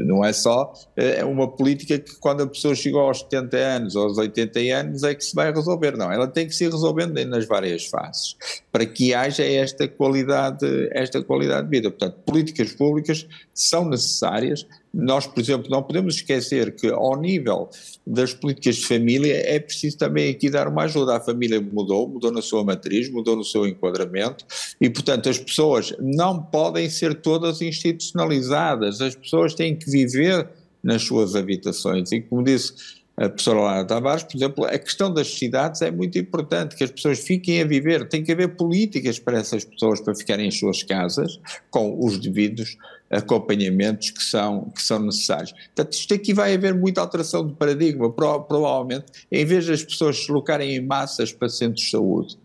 não 0.05 0.23
é 0.23 0.33
só 0.33 0.73
é 0.95 1.23
uma 1.23 1.47
política 1.47 1.97
que 1.99 2.15
quando 2.15 2.43
a 2.43 2.47
pessoa 2.47 2.75
chegou 2.75 3.01
aos 3.01 3.19
70 3.19 3.57
anos 3.57 3.95
ou 3.95 4.03
aos 4.03 4.17
80 4.17 4.59
anos 4.59 5.03
é 5.03 5.13
que 5.13 5.23
se 5.23 5.35
vai 5.35 5.51
resolver, 5.51 5.97
não, 5.97 6.11
ela 6.11 6.27
tem 6.27 6.47
que 6.47 6.55
se 6.55 6.65
ir 6.65 6.71
resolvendo 6.71 7.13
nas 7.25 7.45
várias 7.45 7.85
fases, 7.85 8.35
para 8.71 8.85
que 8.85 9.13
haja 9.13 9.43
esta 9.43 9.87
qualidade, 9.87 10.65
esta 10.91 11.21
qualidade 11.23 11.67
de 11.67 11.77
vida. 11.77 11.89
Portanto, 11.89 12.17
políticas 12.25 12.73
públicas 12.73 13.27
são 13.53 13.87
necessárias, 13.87 14.65
nós, 14.97 15.27
por 15.27 15.41
exemplo, 15.41 15.69
não 15.69 15.83
podemos 15.83 16.15
esquecer 16.15 16.73
que 16.73 16.87
ao 16.87 17.19
nível 17.19 17.69
das 18.07 18.33
políticas 18.33 18.77
de 18.77 18.85
família 18.87 19.33
é 19.45 19.59
preciso 19.59 19.97
também 19.97 20.29
aqui 20.29 20.49
dar 20.49 20.69
uma 20.69 20.83
ajuda. 20.83 21.17
A 21.17 21.19
família 21.19 21.59
mudou, 21.59 22.07
mudou 22.07 22.31
na 22.31 22.41
sua 22.41 22.63
matriz, 22.63 23.09
mudou 23.09 23.35
no 23.35 23.43
seu 23.43 23.67
enquadramento 23.67 24.45
e, 24.79 24.89
portanto, 24.89 25.27
as 25.27 25.37
pessoas 25.37 25.93
não 25.99 26.41
podem 26.41 26.89
ser 26.89 27.15
todas 27.15 27.61
institucionalizadas, 27.61 29.01
as 29.01 29.15
pessoas 29.15 29.53
têm 29.53 29.75
que 29.75 29.91
viver 29.91 30.47
nas 30.81 31.03
suas 31.03 31.35
habitações 31.35 32.13
e, 32.13 32.21
como 32.21 32.41
disse 32.41 32.73
a 33.17 33.29
professora 33.29 33.61
Lara 33.61 33.85
Tavares, 33.85 34.23
por 34.23 34.35
exemplo, 34.35 34.65
a 34.65 34.77
questão 34.77 35.13
das 35.13 35.33
cidades 35.37 35.81
é 35.81 35.89
muito 35.89 36.17
importante, 36.17 36.75
que 36.75 36.83
as 36.83 36.91
pessoas 36.91 37.19
fiquem 37.19 37.61
a 37.61 37.65
viver, 37.65 38.09
tem 38.09 38.23
que 38.23 38.31
haver 38.31 38.55
políticas 38.55 39.19
para 39.19 39.37
essas 39.37 39.63
pessoas 39.63 40.01
para 40.01 40.13
ficarem 40.13 40.47
em 40.47 40.51
suas 40.51 40.83
casas, 40.83 41.39
com 41.69 41.97
os 42.03 42.19
devidos 42.19 42.77
acompanhamentos 43.09 44.09
que 44.09 44.21
são, 44.21 44.71
que 44.75 44.81
são 44.81 44.99
necessários. 44.99 45.51
Portanto, 45.51 45.93
isto 45.93 46.13
aqui 46.13 46.33
vai 46.33 46.53
haver 46.53 46.73
muita 46.75 46.99
alteração 46.99 47.45
de 47.47 47.53
paradigma, 47.53 48.11
provavelmente, 48.11 49.05
em 49.31 49.45
vez 49.45 49.65
das 49.65 49.83
pessoas 49.83 50.25
se 50.25 50.31
locarem 50.31 50.75
em 50.75 50.85
massas 50.85 51.31
para 51.31 51.47
centros 51.47 51.85
de 51.85 51.91
saúde, 51.91 52.37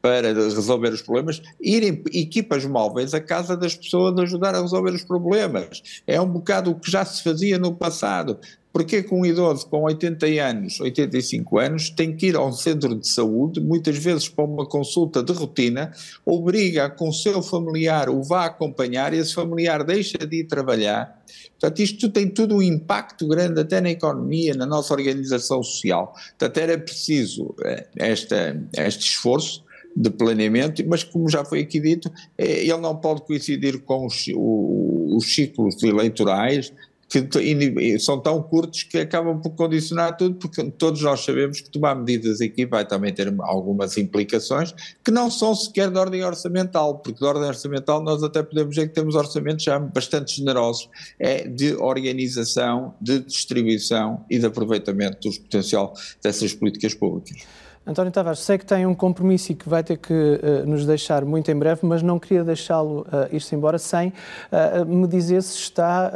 para 0.00 0.32
resolver 0.32 0.90
os 0.90 1.02
problemas, 1.02 1.42
irem 1.60 2.02
equipas 2.12 2.64
móveis 2.64 3.14
à 3.14 3.20
casa 3.20 3.56
das 3.56 3.74
pessoas 3.74 4.16
ajudar 4.18 4.54
a 4.54 4.60
resolver 4.60 4.92
os 4.92 5.04
problemas. 5.04 5.82
É 6.06 6.20
um 6.20 6.28
bocado 6.28 6.70
o 6.70 6.74
que 6.78 6.90
já 6.90 7.04
se 7.04 7.22
fazia 7.22 7.58
no 7.58 7.74
passado. 7.74 8.38
Porque 8.78 9.02
que 9.02 9.12
um 9.12 9.26
idoso 9.26 9.66
com 9.66 9.82
80 9.82 10.24
anos, 10.40 10.80
85 10.80 11.58
anos, 11.58 11.90
tem 11.90 12.14
que 12.14 12.26
ir 12.26 12.36
a 12.36 12.46
um 12.46 12.52
centro 12.52 12.94
de 12.94 13.08
saúde, 13.08 13.60
muitas 13.60 13.98
vezes 13.98 14.28
para 14.28 14.44
uma 14.44 14.64
consulta 14.64 15.20
de 15.20 15.32
rotina, 15.32 15.90
obriga 16.24 16.88
com 16.88 17.08
o 17.08 17.12
seu 17.12 17.42
familiar 17.42 18.08
o 18.08 18.22
vá 18.22 18.44
acompanhar 18.44 19.12
e 19.12 19.16
esse 19.16 19.34
familiar 19.34 19.82
deixa 19.82 20.18
de 20.18 20.42
ir 20.42 20.44
trabalhar. 20.44 21.24
Portanto, 21.58 21.80
isto 21.80 22.08
tem 22.08 22.28
tudo 22.28 22.54
um 22.54 22.62
impacto 22.62 23.26
grande 23.26 23.60
até 23.60 23.80
na 23.80 23.90
economia, 23.90 24.54
na 24.54 24.64
nossa 24.64 24.94
organização 24.94 25.60
social. 25.60 26.14
Portanto, 26.38 26.58
era 26.58 26.78
preciso 26.78 27.56
eh, 27.64 27.84
esta, 27.96 28.64
este 28.74 29.08
esforço 29.10 29.64
de 29.96 30.10
planeamento, 30.10 30.86
mas 30.86 31.02
como 31.02 31.28
já 31.28 31.44
foi 31.44 31.62
aqui 31.62 31.80
dito, 31.80 32.08
eh, 32.38 32.62
ele 32.62 32.78
não 32.78 32.94
pode 32.94 33.22
coincidir 33.22 33.80
com 33.80 34.06
os, 34.06 34.26
os 34.36 35.34
ciclos 35.34 35.82
eleitorais, 35.82 36.72
que 37.08 37.98
são 37.98 38.20
tão 38.20 38.42
curtos 38.42 38.82
que 38.82 38.98
acabam 38.98 39.40
por 39.40 39.50
condicionar 39.50 40.16
tudo, 40.16 40.34
porque 40.34 40.62
todos 40.70 41.00
nós 41.00 41.24
sabemos 41.24 41.60
que 41.60 41.70
tomar 41.70 41.94
medidas 41.94 42.40
aqui 42.40 42.66
vai 42.66 42.86
também 42.86 43.12
ter 43.12 43.34
algumas 43.40 43.96
implicações 43.96 44.74
que 45.02 45.10
não 45.10 45.30
são 45.30 45.54
sequer 45.54 45.90
de 45.90 45.98
ordem 45.98 46.22
orçamental, 46.22 46.98
porque 46.98 47.18
de 47.18 47.24
ordem 47.24 47.48
orçamental 47.48 48.02
nós 48.02 48.22
até 48.22 48.42
podemos 48.42 48.74
dizer 48.74 48.88
que 48.88 48.94
temos 48.94 49.14
orçamentos 49.14 49.64
já 49.64 49.78
bastante 49.78 50.36
generosos, 50.36 50.88
é 51.18 51.48
de 51.48 51.74
organização, 51.76 52.94
de 53.00 53.20
distribuição 53.20 54.24
e 54.28 54.38
de 54.38 54.44
aproveitamento 54.44 55.28
do 55.28 55.40
potencial 55.40 55.94
dessas 56.22 56.52
políticas 56.52 56.92
públicas. 56.92 57.46
António 57.88 58.12
Tavares, 58.12 58.40
sei 58.40 58.58
que 58.58 58.66
tem 58.66 58.84
um 58.84 58.94
compromisso 58.94 59.52
e 59.52 59.54
que 59.54 59.66
vai 59.66 59.82
ter 59.82 59.96
que 59.96 60.12
uh, 60.12 60.66
nos 60.66 60.84
deixar 60.84 61.24
muito 61.24 61.50
em 61.50 61.56
breve, 61.56 61.80
mas 61.84 62.02
não 62.02 62.18
queria 62.18 62.44
deixá-lo 62.44 63.00
uh, 63.00 63.34
ir-se 63.34 63.54
embora 63.54 63.78
sem 63.78 64.08
uh, 64.08 64.84
me 64.84 65.08
dizer 65.08 65.42
se 65.42 65.56
está 65.56 66.12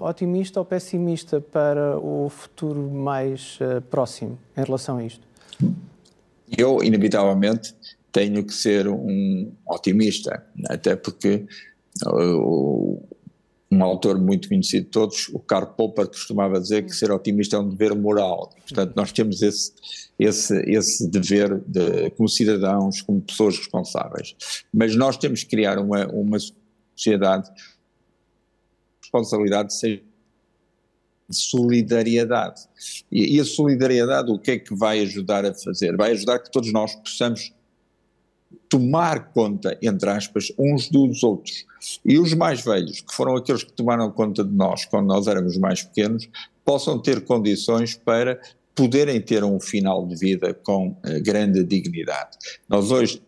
otimista 0.00 0.58
ou 0.60 0.64
pessimista 0.64 1.42
para 1.42 1.98
o 1.98 2.30
futuro 2.30 2.80
mais 2.90 3.58
próximo 3.90 4.38
em 4.56 4.64
relação 4.64 4.96
a 4.96 5.04
isto. 5.04 5.20
Eu, 6.56 6.82
inevitavelmente, 6.82 7.74
tenho 8.10 8.42
que 8.42 8.54
ser 8.54 8.88
um 8.88 9.52
otimista, 9.66 10.42
até 10.70 10.96
porque 10.96 11.44
um 13.74 13.82
autor 13.84 14.20
muito 14.20 14.48
conhecido 14.48 14.84
de 14.84 14.90
todos, 14.90 15.28
o 15.32 15.38
Karl 15.38 15.66
Popper, 15.66 16.06
costumava 16.06 16.60
dizer 16.60 16.84
que 16.84 16.92
ser 16.92 17.10
otimista 17.10 17.56
é 17.56 17.58
um 17.58 17.68
dever 17.68 17.94
moral. 17.94 18.52
Portanto, 18.62 18.92
nós 18.94 19.12
temos 19.12 19.42
esse, 19.42 19.72
esse, 20.18 20.56
esse 20.70 21.08
dever 21.08 21.60
de, 21.66 22.10
como 22.10 22.28
cidadãos, 22.28 23.02
como 23.02 23.20
pessoas 23.20 23.58
responsáveis. 23.58 24.36
Mas 24.72 24.94
nós 24.94 25.16
temos 25.16 25.42
que 25.42 25.50
criar 25.50 25.78
uma, 25.78 26.06
uma 26.06 26.38
sociedade 26.96 27.50
responsabilidade 29.02 29.68
de 29.80 30.02
solidariedade. 31.30 32.62
E, 33.10 33.36
e 33.36 33.40
a 33.40 33.44
solidariedade 33.44 34.30
o 34.30 34.38
que 34.38 34.52
é 34.52 34.58
que 34.58 34.74
vai 34.74 35.00
ajudar 35.00 35.44
a 35.44 35.54
fazer? 35.54 35.96
Vai 35.96 36.12
ajudar 36.12 36.38
que 36.38 36.50
todos 36.50 36.72
nós 36.72 36.94
possamos 36.94 37.52
tomar 38.68 39.32
conta, 39.32 39.78
entre 39.82 40.10
aspas, 40.10 40.52
uns 40.58 40.88
dos 40.88 41.22
outros. 41.22 41.66
E 42.04 42.18
os 42.18 42.34
mais 42.34 42.64
velhos, 42.64 43.00
que 43.00 43.14
foram 43.14 43.36
aqueles 43.36 43.62
que 43.62 43.72
tomaram 43.72 44.10
conta 44.10 44.44
de 44.44 44.52
nós 44.52 44.84
quando 44.84 45.06
nós 45.06 45.26
éramos 45.26 45.56
mais 45.58 45.82
pequenos, 45.82 46.28
possam 46.64 46.98
ter 46.98 47.24
condições 47.24 47.94
para 47.94 48.40
poderem 48.74 49.20
ter 49.20 49.44
um 49.44 49.60
final 49.60 50.06
de 50.06 50.16
vida 50.16 50.52
com 50.52 50.88
uh, 50.88 51.22
grande 51.22 51.62
dignidade. 51.62 52.36
Nós 52.68 52.90
hoje 52.90 53.22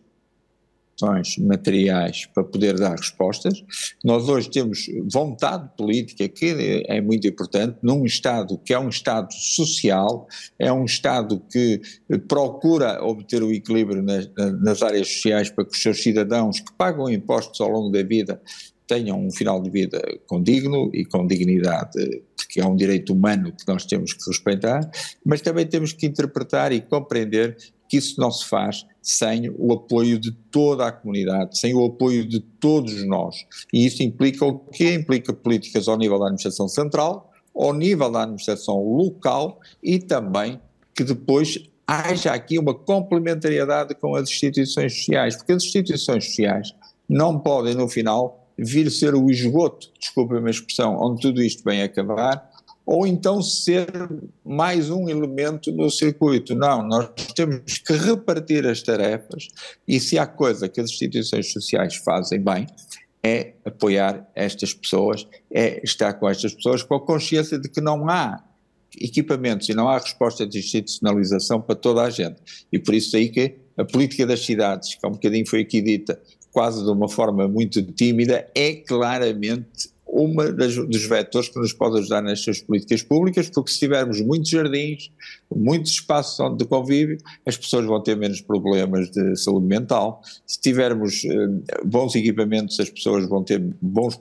materiais 1.39 2.25
para 2.33 2.43
poder 2.43 2.77
dar 2.77 2.95
respostas. 2.95 3.63
Nós 4.03 4.27
hoje 4.27 4.49
temos 4.49 4.87
vontade 5.11 5.69
política, 5.77 6.27
que 6.27 6.83
é 6.87 6.99
muito 7.01 7.27
importante, 7.27 7.77
num 7.81 8.05
Estado 8.05 8.57
que 8.57 8.73
é 8.73 8.79
um 8.79 8.89
Estado 8.89 9.31
social, 9.31 10.27
é 10.57 10.71
um 10.71 10.85
Estado 10.85 11.41
que 11.51 11.81
procura 12.27 13.03
obter 13.03 13.43
o 13.43 13.51
equilíbrio 13.51 14.01
nas, 14.01 14.29
nas 14.61 14.81
áreas 14.81 15.07
sociais 15.07 15.49
para 15.49 15.65
que 15.65 15.71
os 15.71 15.81
seus 15.81 16.01
cidadãos 16.01 16.59
que 16.59 16.73
pagam 16.73 17.09
impostos 17.09 17.59
ao 17.61 17.69
longo 17.69 17.91
da 17.91 18.03
vida 18.03 18.41
tenham 18.87 19.19
um 19.19 19.29
final 19.29 19.61
de 19.61 19.69
vida 19.69 20.01
condigno 20.25 20.89
e 20.93 21.03
com 21.05 21.27
dignidade, 21.27 22.23
porque 22.35 22.61
é 22.61 22.65
um 22.65 22.75
direito 22.75 23.13
humano 23.13 23.51
que 23.51 23.67
nós 23.67 23.85
temos 23.85 24.13
que 24.13 24.25
respeitar, 24.25 24.89
mas 25.25 25.41
também 25.41 25.67
temos 25.67 25.91
que 25.91 26.05
interpretar 26.05 26.71
e 26.71 26.79
compreender 26.79 27.57
que 27.89 27.97
isso 27.97 28.19
não 28.19 28.31
se 28.31 28.47
faz 28.47 28.85
sem 29.07 29.49
o 29.57 29.71
apoio 29.71 30.19
de 30.19 30.33
toda 30.51 30.85
a 30.85 30.91
comunidade, 30.91 31.57
sem 31.57 31.73
o 31.73 31.85
apoio 31.85 32.27
de 32.27 32.41
todos 32.41 33.05
nós. 33.05 33.37
E 33.71 33.85
isso 33.85 34.03
implica 34.03 34.45
o 34.45 34.59
quê? 34.59 34.93
Implica 34.93 35.31
políticas 35.31 35.87
ao 35.87 35.97
nível 35.97 36.19
da 36.19 36.25
administração 36.25 36.67
central, 36.67 37.31
ao 37.55 37.73
nível 37.73 38.11
da 38.11 38.23
administração 38.23 38.83
local 38.83 39.61
e 39.81 39.97
também 39.97 40.59
que 40.93 41.05
depois 41.05 41.57
haja 41.87 42.33
aqui 42.33 42.59
uma 42.59 42.73
complementariedade 42.73 43.95
com 43.95 44.13
as 44.13 44.29
instituições 44.29 44.93
sociais, 44.93 45.37
porque 45.37 45.53
as 45.53 45.63
instituições 45.63 46.25
sociais 46.25 46.75
não 47.07 47.39
podem, 47.39 47.75
no 47.75 47.87
final, 47.87 48.45
vir 48.57 48.91
ser 48.91 49.15
o 49.15 49.31
esgoto, 49.31 49.87
desculpem 49.97 50.45
a 50.45 50.49
expressão, 50.49 50.97
onde 50.99 51.21
tudo 51.21 51.41
isto 51.41 51.63
vem 51.63 51.81
acabar, 51.81 52.51
ou 52.87 53.05
então 53.05 53.41
ser 53.41 53.91
mais 54.45 54.89
um 54.89 55.09
elemento 55.09 55.73
no 55.73 55.91
circuito. 55.91 56.55
Não, 56.55 56.81
nós 56.81 57.09
temos 57.35 57.77
que 57.79 57.91
repartir 57.91 58.65
as 58.65 58.81
tarefas 58.81 59.49
e 59.85 59.99
se 59.99 60.17
há 60.17 60.25
coisa 60.25 60.69
que 60.69 60.79
as 60.79 60.89
instituições 60.89 61.51
sociais 61.51 61.97
fazem 61.97 62.39
bem, 62.39 62.65
é 63.21 63.55
apoiar 63.65 64.25
estas 64.33 64.73
pessoas, 64.73 65.27
é 65.51 65.81
estar 65.83 66.13
com 66.13 66.29
estas 66.29 66.53
pessoas 66.53 66.81
com 66.81 66.95
a 66.95 67.05
consciência 67.05 67.59
de 67.59 67.67
que 67.67 67.81
não 67.81 68.07
há 68.09 68.41
equipamentos 68.97 69.67
e 69.67 69.73
não 69.73 69.89
há 69.89 69.97
resposta 69.97 70.47
de 70.47 70.59
institucionalização 70.59 71.59
para 71.59 71.75
toda 71.75 72.03
a 72.03 72.09
gente. 72.09 72.37
E 72.71 72.79
por 72.79 72.95
isso 72.95 73.17
aí 73.17 73.27
que 73.27 73.55
a 73.75 73.83
política 73.83 74.25
das 74.25 74.45
cidades, 74.45 74.95
que 74.95 75.05
há 75.05 75.09
um 75.09 75.13
bocadinho 75.13 75.45
foi 75.45 75.61
aqui 75.61 75.81
dita, 75.81 76.19
quase 76.51 76.81
de 76.83 76.89
uma 76.89 77.09
forma 77.09 77.49
muito 77.49 77.83
tímida, 77.83 78.49
é 78.55 78.75
claramente 78.75 79.89
uma 80.07 80.51
das, 80.51 80.75
dos 80.75 81.05
vetores 81.05 81.49
que 81.49 81.59
nos 81.59 81.73
pode 81.73 81.99
ajudar 81.99 82.21
nestas 82.21 82.61
políticas 82.61 83.03
públicas, 83.03 83.49
porque 83.49 83.71
se 83.71 83.79
tivermos 83.79 84.21
muitos 84.21 84.49
jardins, 84.49 85.11
muitos 85.53 85.91
espaços 85.91 86.57
de 86.57 86.65
convívio, 86.65 87.17
as 87.45 87.57
pessoas 87.57 87.85
vão 87.85 88.01
ter 88.01 88.15
menos 88.15 88.41
problemas 88.41 89.09
de 89.11 89.35
saúde 89.35 89.67
mental. 89.67 90.21
Se 90.45 90.59
tivermos 90.59 91.23
eh, 91.25 91.47
bons 91.85 92.15
equipamentos, 92.15 92.79
as 92.79 92.89
pessoas 92.89 93.27
vão 93.27 93.43
ter 93.43 93.59
bons, 93.81 94.19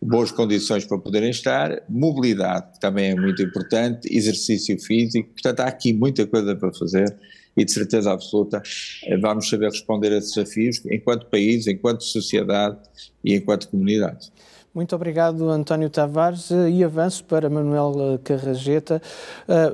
boas 0.00 0.30
condições 0.30 0.84
para 0.84 0.98
poderem 0.98 1.30
estar. 1.30 1.82
Mobilidade, 1.88 2.78
também 2.80 3.10
é 3.10 3.14
muito 3.14 3.42
importante, 3.42 4.08
exercício 4.10 4.78
físico, 4.80 5.28
portanto 5.30 5.60
há 5.60 5.64
aqui 5.64 5.92
muita 5.92 6.26
coisa 6.26 6.54
para 6.54 6.72
fazer 6.72 7.16
e 7.58 7.64
de 7.64 7.72
certeza 7.72 8.12
absoluta 8.12 8.62
eh, 9.04 9.16
vamos 9.18 9.48
saber 9.48 9.70
responder 9.70 10.12
a 10.12 10.18
esses 10.18 10.34
desafios 10.34 10.80
enquanto 10.86 11.26
país, 11.26 11.66
enquanto 11.66 12.04
sociedade 12.04 12.78
e 13.24 13.34
enquanto 13.34 13.68
comunidade. 13.68 14.30
Muito 14.74 14.94
obrigado, 14.94 15.48
António 15.48 15.90
Tavares, 15.90 16.52
eh, 16.52 16.70
e 16.70 16.84
avanço 16.84 17.24
para 17.24 17.50
Manuel 17.50 17.94
eh, 18.14 18.18
Carrageta, 18.18 19.02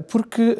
porque 0.08 0.56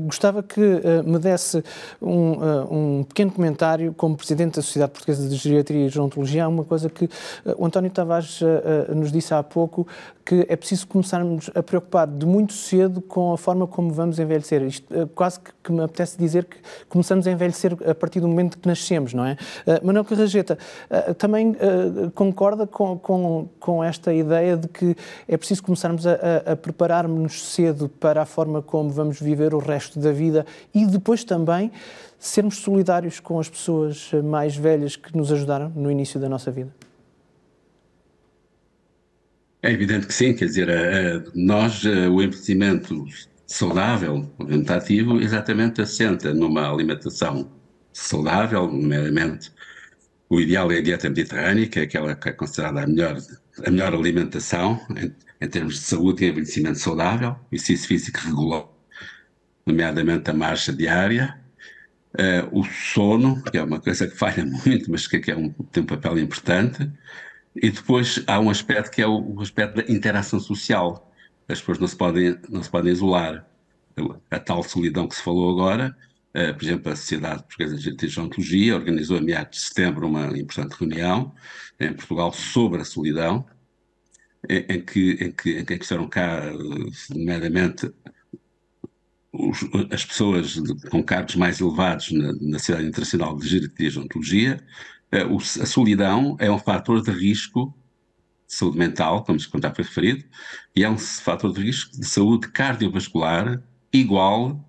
gostava 0.00 0.42
que 0.42 0.60
me 1.04 1.18
desse 1.18 1.62
um, 2.02 2.98
um 2.98 3.04
pequeno 3.04 3.30
comentário 3.30 3.92
como 3.92 4.16
Presidente 4.16 4.56
da 4.56 4.62
Sociedade 4.62 4.92
Portuguesa 4.92 5.28
de 5.28 5.36
Geriatria 5.36 5.86
e 5.86 5.88
Gerontologia. 5.88 6.48
Uma 6.48 6.64
coisa 6.64 6.88
que 6.88 7.08
o 7.56 7.64
António 7.64 7.90
Tavares 7.90 8.40
nos 8.94 9.12
disse 9.12 9.32
há 9.32 9.42
pouco, 9.42 9.86
que 10.24 10.46
é 10.48 10.56
preciso 10.56 10.86
começarmos 10.86 11.50
a 11.54 11.62
preocupar 11.62 12.06
de 12.06 12.24
muito 12.24 12.54
cedo 12.54 13.00
com 13.02 13.32
a 13.32 13.38
forma 13.38 13.66
como 13.66 13.92
vamos 13.92 14.18
envelhecer. 14.18 14.62
Isto 14.62 14.86
quase 15.14 15.38
que 15.62 15.70
me 15.70 15.82
apetece 15.82 16.16
dizer 16.16 16.44
que 16.44 16.56
começamos 16.88 17.26
a 17.26 17.30
envelhecer 17.30 17.76
a 17.88 17.94
partir 17.94 18.20
do 18.20 18.28
momento 18.28 18.58
que 18.58 18.66
nascemos, 18.66 19.12
não 19.12 19.24
é? 19.24 19.36
Manuel 19.82 20.04
Carrageta 20.04 20.56
também 21.18 21.54
concorda 22.14 22.66
com, 22.66 22.98
com, 22.98 23.48
com 23.60 23.84
esta 23.84 24.14
ideia 24.14 24.56
de 24.56 24.68
que 24.68 24.96
é 25.28 25.36
preciso 25.36 25.62
começarmos 25.62 26.06
a, 26.06 26.12
a, 26.12 26.52
a 26.52 26.56
preparar-nos 26.56 27.52
cedo 27.52 27.88
para 27.88 28.22
a 28.22 28.26
forma 28.26 28.62
como 28.62 28.90
vamos 28.90 29.20
viver 29.20 29.54
o 29.54 29.58
resto 29.58 29.98
da 29.98 30.12
vida 30.12 30.46
e 30.72 30.86
depois 30.86 31.22
também 31.22 31.70
sermos 32.18 32.56
solidários 32.58 33.20
com 33.20 33.38
as 33.38 33.48
pessoas 33.48 34.10
mais 34.24 34.56
velhas 34.56 34.96
que 34.96 35.14
nos 35.14 35.30
ajudaram 35.30 35.70
no 35.74 35.90
início 35.90 36.18
da 36.18 36.28
nossa 36.28 36.50
vida? 36.50 36.72
É 39.64 39.70
evidente 39.72 40.06
que 40.06 40.12
sim, 40.12 40.34
quer 40.34 40.44
dizer, 40.44 40.68
nós, 41.34 41.84
o 41.86 42.22
envelhecimento 42.22 43.06
saudável, 43.46 44.30
ativo, 44.68 45.18
exatamente 45.22 45.80
assenta 45.80 46.34
numa 46.34 46.70
alimentação 46.70 47.50
saudável, 47.90 48.70
nomeadamente 48.70 49.50
o 50.28 50.38
ideal 50.38 50.70
é 50.70 50.76
a 50.76 50.82
dieta 50.82 51.08
mediterrânea, 51.08 51.66
que 51.66 51.78
é 51.78 51.82
aquela 51.84 52.14
que 52.14 52.28
é 52.28 52.32
considerada 52.32 52.82
a 52.82 52.86
melhor, 52.86 53.16
a 53.64 53.70
melhor 53.70 53.94
alimentação 53.94 54.78
em, 54.98 55.14
em 55.40 55.48
termos 55.48 55.76
de 55.76 55.80
saúde 55.80 56.26
e 56.26 56.28
envelhecimento 56.28 56.78
saudável, 56.78 57.34
exercício 57.50 57.88
físico 57.88 58.18
regular, 58.18 58.66
nomeadamente 59.64 60.30
a 60.30 60.34
marcha 60.34 60.74
diária, 60.74 61.40
uh, 62.18 62.60
o 62.60 62.64
sono, 62.64 63.42
que 63.44 63.56
é 63.56 63.62
uma 63.62 63.80
coisa 63.80 64.06
que 64.06 64.14
falha 64.14 64.44
muito, 64.66 64.90
mas 64.90 65.06
que, 65.06 65.20
que 65.20 65.30
é 65.30 65.36
um, 65.36 65.48
tem 65.72 65.82
um 65.82 65.86
papel 65.86 66.18
importante, 66.18 66.86
e 67.56 67.70
depois 67.70 68.22
há 68.26 68.40
um 68.40 68.50
aspecto 68.50 68.90
que 68.90 69.02
é 69.02 69.06
o, 69.06 69.36
o 69.36 69.40
aspecto 69.40 69.76
da 69.76 69.92
interação 69.92 70.40
social. 70.40 71.12
As 71.48 71.60
pessoas 71.60 71.78
não 71.78 71.86
se 71.86 71.96
podem, 71.96 72.38
não 72.48 72.62
se 72.62 72.70
podem 72.70 72.92
isolar. 72.92 73.46
A 74.30 74.38
tal 74.40 74.62
solidão 74.62 75.06
que 75.06 75.14
se 75.14 75.22
falou 75.22 75.50
agora, 75.50 75.96
Uh, 76.36 76.52
por 76.52 76.64
exemplo, 76.64 76.90
a 76.90 76.96
Sociedade 76.96 77.44
Portuguesa 77.44 77.76
de 77.76 78.08
Gerontologia 78.08 78.74
organizou 78.74 79.18
a 79.18 79.20
meados 79.20 79.56
de 79.56 79.66
setembro 79.66 80.08
uma 80.08 80.36
importante 80.36 80.72
reunião 80.72 81.32
em 81.78 81.92
Portugal 81.92 82.32
sobre 82.32 82.80
a 82.80 82.84
solidão, 82.84 83.46
em, 84.48 84.66
em 84.68 84.80
que, 84.80 85.12
em, 85.12 85.30
que, 85.30 85.58
em 85.60 85.64
que 85.64 85.74
estiveram 85.74 86.08
cá, 86.08 86.42
nomeadamente, 87.10 87.88
os, 89.32 89.60
as 89.92 90.04
pessoas 90.04 90.54
de, 90.54 90.74
com 90.90 91.04
cargos 91.04 91.36
mais 91.36 91.60
elevados 91.60 92.10
na, 92.10 92.32
na 92.32 92.58
Sociedade 92.58 92.88
Internacional 92.88 93.36
de 93.38 93.48
Geriatria 93.48 93.86
e 93.86 93.90
Gerontologia. 93.90 94.66
O, 95.30 95.36
a 95.36 95.66
solidão 95.66 96.36
é 96.40 96.50
um 96.50 96.58
fator 96.58 97.02
de 97.02 97.10
risco 97.10 97.74
de 98.46 98.54
saúde 98.54 98.78
mental, 98.78 99.24
como 99.24 99.38
já 99.38 99.74
foi 99.74 99.84
referido, 99.84 100.24
e 100.74 100.84
é 100.84 100.90
um 100.90 100.98
fator 100.98 101.52
de 101.52 101.62
risco 101.62 101.96
de 101.98 102.06
saúde 102.06 102.48
cardiovascular 102.48 103.62
igual 103.92 104.64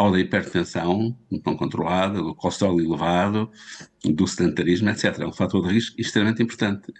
ao 0.00 0.10
da 0.10 0.18
hipertensão 0.18 1.14
não 1.30 1.56
controlada, 1.56 2.22
do 2.22 2.34
colesterol 2.34 2.80
elevado, 2.80 3.50
do 4.02 4.26
sedentarismo, 4.26 4.88
etc. 4.88 5.18
É 5.18 5.26
um 5.26 5.32
fator 5.32 5.66
de 5.66 5.74
risco 5.74 6.00
extremamente 6.00 6.42
importante. 6.42 6.90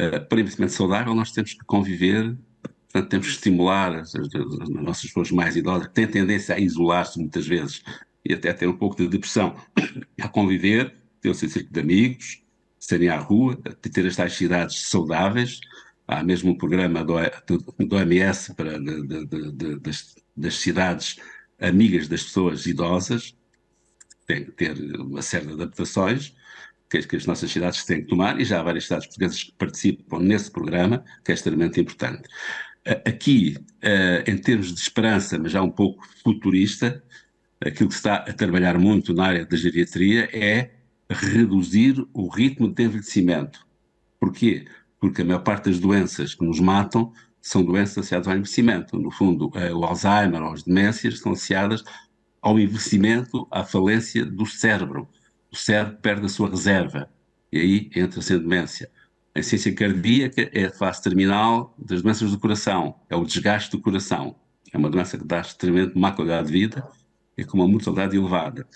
Uh, 0.00 0.26
para 0.26 0.40
investimento 0.40 0.72
saudável, 0.72 1.14
nós 1.14 1.32
temos 1.32 1.52
que 1.52 1.64
conviver, 1.66 2.34
portanto, 2.62 3.10
temos 3.10 3.26
que 3.26 3.32
estimular 3.34 3.94
as, 3.94 4.14
as, 4.14 4.34
as 4.34 4.68
nossas 4.70 5.04
pessoas 5.04 5.30
mais 5.30 5.54
idosas, 5.54 5.88
que 5.88 5.92
têm 5.92 6.06
tendência 6.06 6.54
a 6.54 6.58
isolar-se 6.58 7.18
muitas 7.18 7.46
vezes 7.46 7.82
e 8.24 8.32
até 8.32 8.52
ter 8.52 8.66
um 8.66 8.76
pouco 8.76 8.96
de 8.96 9.08
depressão, 9.08 9.54
a 10.20 10.28
conviver, 10.28 10.96
ter 11.20 11.30
o 11.30 11.34
seu 11.34 11.48
círculo 11.48 11.74
de 11.74 11.80
amigos, 11.80 12.42
serem 12.78 13.08
à 13.08 13.18
rua, 13.18 13.56
ter 13.56 14.06
as 14.06 14.16
tais 14.16 14.32
cidades 14.32 14.88
saudáveis. 14.88 15.60
Há 16.06 16.22
mesmo 16.24 16.50
um 16.50 16.58
programa 16.58 17.04
do, 17.04 17.14
do, 17.78 17.96
OMS 17.96 18.54
para, 18.54 18.80
de, 18.80 19.06
de, 19.06 19.52
de, 19.52 19.78
das, 19.78 20.14
das 20.36 20.56
cidades 20.56 21.16
amigas 21.60 22.08
das 22.08 22.24
pessoas 22.24 22.66
idosas, 22.66 23.36
têm 24.26 24.44
que 24.44 24.52
ter 24.52 24.76
uma 24.98 25.22
série 25.22 25.46
de 25.46 25.52
adaptações 25.52 26.34
que, 26.88 27.02
que 27.02 27.16
as 27.16 27.26
nossas 27.26 27.50
cidades 27.50 27.84
têm 27.84 28.02
que 28.02 28.08
tomar, 28.08 28.40
e 28.40 28.44
já 28.44 28.60
há 28.60 28.62
várias 28.62 28.84
cidades 28.84 29.06
portuguesas 29.06 29.44
que 29.44 29.52
participam 29.52 30.18
nesse 30.20 30.50
programa, 30.50 31.04
que 31.24 31.30
é 31.30 31.34
extremamente 31.34 31.80
importante. 31.80 32.28
Aqui, 33.06 33.56
em 34.26 34.38
termos 34.38 34.74
de 34.74 34.80
esperança, 34.80 35.38
mas 35.38 35.52
já 35.52 35.62
um 35.62 35.70
pouco 35.70 36.04
futurista, 36.24 37.04
aquilo 37.60 37.90
que 37.90 37.94
se 37.94 38.00
está 38.00 38.16
a 38.16 38.32
trabalhar 38.32 38.78
muito 38.78 39.12
na 39.12 39.26
área 39.26 39.46
da 39.46 39.56
geriatria 39.56 40.28
é 40.32 40.79
reduzir 41.14 42.06
o 42.12 42.28
ritmo 42.28 42.68
de 42.68 42.84
envelhecimento. 42.84 43.66
Porquê? 44.18 44.66
Porque 44.98 45.22
a 45.22 45.24
maior 45.24 45.40
parte 45.40 45.70
das 45.70 45.78
doenças 45.78 46.34
que 46.34 46.44
nos 46.44 46.60
matam 46.60 47.12
são 47.42 47.64
doenças 47.64 47.98
associadas 47.98 48.28
ao 48.28 48.34
envelhecimento. 48.34 48.98
No 48.98 49.10
fundo, 49.10 49.50
eh, 49.54 49.72
o 49.72 49.84
Alzheimer 49.84 50.42
ou 50.42 50.52
as 50.52 50.62
demências 50.62 51.18
são 51.18 51.32
associadas 51.32 51.82
ao 52.40 52.58
envelhecimento, 52.58 53.46
à 53.50 53.64
falência 53.64 54.24
do 54.24 54.46
cérebro. 54.46 55.08
O 55.50 55.56
cérebro 55.56 55.98
perde 56.00 56.26
a 56.26 56.28
sua 56.28 56.48
reserva 56.48 57.10
e 57.52 57.58
aí 57.58 57.90
entra-se 57.94 58.34
a 58.34 58.38
demência. 58.38 58.90
A 59.34 59.42
ciência 59.42 59.74
cardíaca 59.74 60.50
é 60.52 60.66
a 60.66 60.70
fase 60.72 61.02
terminal 61.02 61.74
das 61.78 62.02
doenças 62.02 62.30
do 62.30 62.38
coração, 62.38 62.96
é 63.08 63.16
o 63.16 63.24
desgaste 63.24 63.70
do 63.70 63.80
coração. 63.80 64.36
É 64.72 64.78
uma 64.78 64.90
doença 64.90 65.18
que 65.18 65.24
dá 65.24 65.40
extremamente 65.40 65.98
má 65.98 66.12
qualidade 66.12 66.46
de 66.48 66.52
vida 66.52 66.86
e 67.36 67.44
com 67.44 67.58
uma 67.58 67.66
mortalidade 67.66 68.16
elevada. 68.16 68.66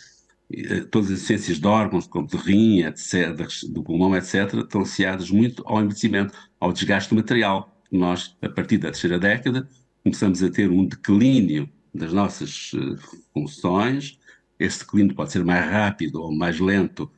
Eh, 0.56 0.80
todas 0.90 1.10
as 1.10 1.20
ciências 1.20 1.58
de 1.58 1.66
órgãos, 1.66 2.06
como 2.06 2.26
de 2.26 2.36
rim, 2.36 2.82
etc., 2.82 3.36
do 3.68 3.82
pulmão, 3.82 4.16
etc., 4.16 4.54
estão 4.54 4.82
associadas 4.82 5.30
muito 5.30 5.62
ao 5.66 5.80
envelhecimento, 5.80 6.32
ao 6.60 6.72
desgaste 6.72 7.10
do 7.10 7.16
material 7.16 7.70
nós, 7.90 8.36
a 8.42 8.48
partir 8.48 8.78
da 8.78 8.90
terceira 8.90 9.18
década, 9.18 9.68
começamos 10.02 10.42
a 10.42 10.50
ter 10.50 10.70
um 10.70 10.84
declínio 10.84 11.68
das 11.94 12.12
nossas 12.12 12.72
uh, 12.72 12.96
funções. 13.32 14.18
Esse 14.58 14.80
declínio 14.80 15.14
pode 15.14 15.32
ser 15.32 15.44
mais 15.44 15.70
rápido 15.70 16.20
ou 16.20 16.34
mais 16.34 16.58
lento, 16.58 17.10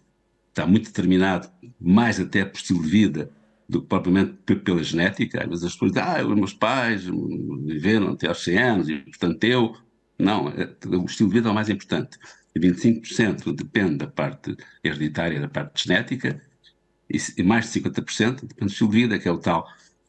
está 0.50 0.66
muito 0.66 0.86
determinado, 0.86 1.50
mais 1.80 2.20
até 2.20 2.44
por 2.44 2.56
estilo 2.56 2.82
de 2.82 2.88
vida 2.88 3.30
do 3.68 3.80
que 3.80 3.88
propriamente 3.88 4.34
pela 4.56 4.82
genética. 4.82 5.42
Às 5.42 5.48
vezes 5.48 5.64
as 5.64 5.72
pessoas 5.72 5.92
dizem, 5.92 6.08
ah, 6.08 6.26
os 6.26 6.34
meus 6.36 6.52
pais 6.52 7.04
viveram 7.04 8.12
até 8.12 8.28
aos 8.28 8.44
100 8.44 8.58
anos 8.58 8.88
e, 8.88 8.96
portanto, 8.98 9.44
eu. 9.44 9.76
Não, 10.18 10.48
é, 10.48 10.74
o 10.96 11.04
estilo 11.04 11.28
de 11.28 11.34
vida 11.34 11.48
é 11.48 11.52
o 11.52 11.54
mais 11.54 11.68
importante. 11.68 12.18
E 12.56 12.58
25% 12.58 13.54
depende 13.54 13.98
da 13.98 14.06
parte 14.06 14.56
hereditária, 14.82 15.38
da 15.38 15.48
parte 15.48 15.86
genética, 15.86 16.40
e 17.08 17.42
mais 17.42 17.70
de 17.70 17.80
50% 17.80 18.46
depende 18.46 18.54
do 18.60 18.66
estilo 18.66 18.90
de 18.90 18.96
vida, 18.96 19.18
que 19.18 19.28
é 19.28 19.30
o 19.30 19.38
tal 19.38 19.68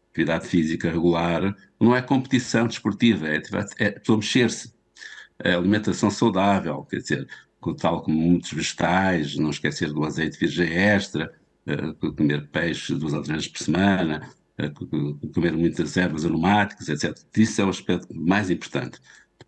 atividade 0.10 0.48
física 0.48 0.90
regular, 0.90 1.56
não 1.80 1.96
é 1.96 2.02
competição 2.02 2.66
desportiva, 2.66 3.28
é, 3.28 3.42
é 3.78 3.92
pessoa 3.92 4.18
mexer-se. 4.18 4.74
É 5.40 5.54
alimentação 5.54 6.10
saudável, 6.10 6.84
quer 6.90 6.98
dizer, 6.98 7.28
tal 7.78 8.02
como 8.02 8.18
muitos 8.18 8.52
vegetais, 8.52 9.36
não 9.36 9.52
esquecer 9.52 9.94
do 9.94 10.04
azeite 10.04 10.40
virgem 10.40 10.74
extra, 10.74 11.32
uh, 11.68 12.14
comer 12.14 12.48
peixe 12.48 12.96
duas 12.96 13.14
ou 13.14 13.22
três 13.22 13.44
vezes 13.44 13.52
por 13.52 13.64
semana, 13.64 14.28
uh, 14.58 15.32
comer 15.32 15.54
muitas 15.54 15.96
ervas 15.98 16.26
aromáticas, 16.26 16.90
etc. 16.90 17.16
Isso 17.36 17.62
é 17.62 17.66
o 17.66 17.70
aspecto 17.70 18.12
mais 18.16 18.50
importante. 18.50 19.00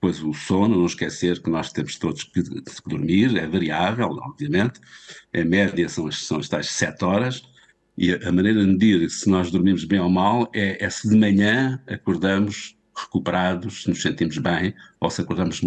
Depois 0.02 0.24
o 0.24 0.34
sono, 0.34 0.78
não 0.78 0.86
esquecer 0.86 1.42
que 1.42 1.50
nós 1.50 1.74
temos 1.74 1.98
todos 1.98 2.24
que, 2.24 2.42
que 2.42 2.64
dormir, 2.88 3.36
é 3.36 3.46
variável, 3.46 4.08
obviamente, 4.08 4.80
a 5.34 5.44
média 5.44 5.90
são 5.90 6.10
são 6.10 6.40
as 6.40 6.48
tais 6.48 6.70
sete 6.70 7.04
horas, 7.04 7.44
e 7.98 8.14
a, 8.14 8.30
a 8.30 8.32
maneira 8.32 8.62
de 8.62 8.68
medir 8.68 9.10
se 9.10 9.30
nós 9.30 9.52
dormimos 9.52 9.84
bem 9.84 10.00
ou 10.00 10.10
mal 10.10 10.50
é, 10.56 10.84
é 10.84 10.90
se 10.90 11.10
de 11.10 11.18
manhã 11.18 11.84
acordamos 11.86 12.79
recuperados, 13.04 13.84
se 13.84 13.90
nos 13.90 14.02
sentimos 14.02 14.38
bem, 14.38 14.74
ou 15.00 15.10
se 15.10 15.22
acordamos 15.22 15.62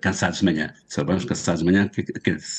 cansados 0.00 0.38
de 0.38 0.44
manhã. 0.44 0.72
Se 0.86 1.00
acordamos 1.00 1.24
cansados 1.24 1.60
de 1.60 1.66
manhã, 1.66 1.88
quer, 1.88 2.04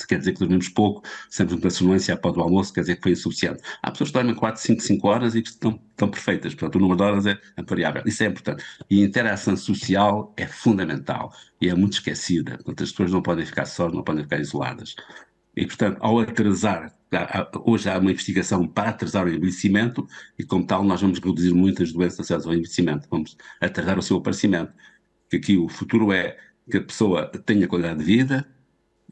quer, 0.08 0.18
dizer 0.18 0.34
que 0.34 0.40
dormimos 0.40 0.70
pouco, 0.70 1.08
sempre 1.30 1.56
uma 1.56 1.70
sonância 1.70 2.14
após 2.14 2.36
o 2.36 2.42
almoço, 2.42 2.74
quer 2.74 2.82
dizer 2.82 2.96
que 2.96 3.04
foi 3.04 3.12
insuficiente. 3.14 3.62
Há 3.82 3.92
pessoas 3.92 4.10
que 4.10 4.14
dormem 4.14 4.36
4, 4.36 4.62
5, 4.62 4.82
5 4.82 5.08
horas 5.08 5.36
e 5.36 5.42
que 5.42 5.50
estão, 5.50 5.80
estão 5.92 6.10
perfeitas, 6.10 6.54
portanto 6.54 6.76
o 6.76 6.80
número 6.80 6.98
de 6.98 7.04
horas 7.04 7.26
é 7.26 7.40
variável. 7.68 8.04
Isso 8.06 8.24
é 8.24 8.28
importante. 8.28 8.64
E 8.90 9.02
a 9.02 9.06
interação 9.06 9.56
social 9.56 10.34
é 10.38 10.48
fundamental 10.48 11.34
e 11.60 11.70
é 11.70 11.76
muito 11.76 11.94
esquecida. 11.94 12.56
Portanto, 12.58 12.84
as 12.84 12.92
pessoas 12.92 13.12
não 13.12 13.22
podem 13.22 13.46
ficar 13.46 13.66
sós, 13.66 13.94
não 13.94 14.04
podem 14.04 14.24
ficar 14.24 14.40
isoladas. 14.40 14.96
E, 15.56 15.66
portanto, 15.66 15.98
ao 16.00 16.20
atrasar, 16.20 16.94
hoje 17.66 17.90
há 17.90 17.98
uma 17.98 18.12
investigação 18.12 18.66
para 18.68 18.90
atrasar 18.90 19.26
o 19.26 19.30
envelhecimento 19.30 20.08
e, 20.40 20.44
como 20.46 20.66
tal, 20.66 20.84
nós 20.84 21.02
vamos 21.02 21.20
reduzir 21.20 21.54
muitas 21.54 21.92
doenças 21.92 22.20
associadas 22.20 22.46
ao 22.46 22.54
envelhecimento, 22.54 23.08
vamos 23.10 23.36
atrasar 23.60 24.00
o 24.00 24.02
seu 24.02 24.18
aparecimento. 24.18 24.74
Que 25.30 25.38
aqui 25.38 25.58
o 25.58 25.68
futuro 25.68 26.14
é 26.14 26.38
que 26.70 26.78
a 26.78 26.84
pessoa 26.84 27.28
tenha 27.28 27.68
qualidade 27.68 28.00
de 28.00 28.06
vida, 28.06 28.48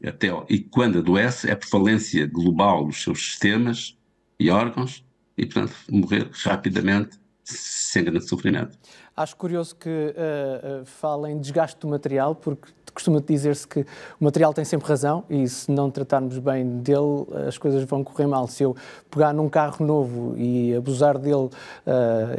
até, 0.02 0.28
e 0.48 0.60
quando 0.60 0.98
adoece, 1.00 1.50
é 1.50 1.54
por 1.54 1.66
falência 1.66 2.26
global 2.26 2.86
dos 2.86 3.02
seus 3.02 3.18
sistemas 3.22 3.98
e 4.38 4.48
órgãos, 4.48 5.04
e, 5.36 5.44
portanto, 5.44 5.74
morrer 5.90 6.30
rapidamente, 6.44 7.18
sem 7.44 8.04
grande 8.04 8.26
sofrimento. 8.26 8.78
Acho 9.16 9.36
curioso 9.36 9.76
que 9.76 9.88
uh, 9.88 10.84
falem 10.86 11.38
desgaste 11.38 11.78
do 11.80 11.88
material, 11.88 12.34
porque 12.34 12.68
costuma 12.92 13.20
dizer-se 13.20 13.66
que 13.66 13.80
o 13.80 14.24
material 14.24 14.52
tem 14.52 14.64
sempre 14.64 14.88
razão 14.88 15.24
e 15.28 15.48
se 15.48 15.70
não 15.70 15.90
tratarmos 15.90 16.38
bem 16.38 16.66
dele, 16.78 17.26
as 17.46 17.58
coisas 17.58 17.82
vão 17.84 18.02
correr 18.02 18.26
mal. 18.26 18.46
Se 18.46 18.62
eu 18.62 18.76
pegar 19.10 19.32
num 19.32 19.48
carro 19.48 19.84
novo 19.84 20.34
e 20.36 20.74
abusar 20.74 21.18
dele 21.18 21.34
uh, 21.34 21.50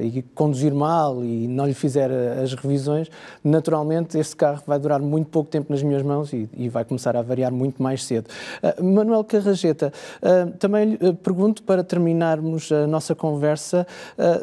e 0.01 0.21
conduzir 0.33 0.73
mal 0.73 1.23
e 1.23 1.47
não 1.47 1.65
lhe 1.65 1.73
fizer 1.73 2.09
as 2.11 2.53
revisões, 2.53 3.09
naturalmente 3.43 4.17
esse 4.17 4.35
carro 4.35 4.61
vai 4.65 4.79
durar 4.79 5.01
muito 5.01 5.29
pouco 5.29 5.49
tempo 5.49 5.71
nas 5.71 5.83
minhas 5.83 6.01
mãos 6.01 6.31
e, 6.33 6.49
e 6.53 6.69
vai 6.69 6.85
começar 6.85 7.15
a 7.15 7.21
variar 7.21 7.51
muito 7.51 7.81
mais 7.83 8.03
cedo. 8.05 8.27
Uh, 8.63 8.83
Manuel 8.83 9.23
Carrageta, 9.23 9.91
uh, 10.21 10.51
também 10.57 10.95
lhe 10.95 11.13
pergunto 11.13 11.63
para 11.63 11.83
terminarmos 11.83 12.71
a 12.71 12.87
nossa 12.87 13.13
conversa 13.13 13.85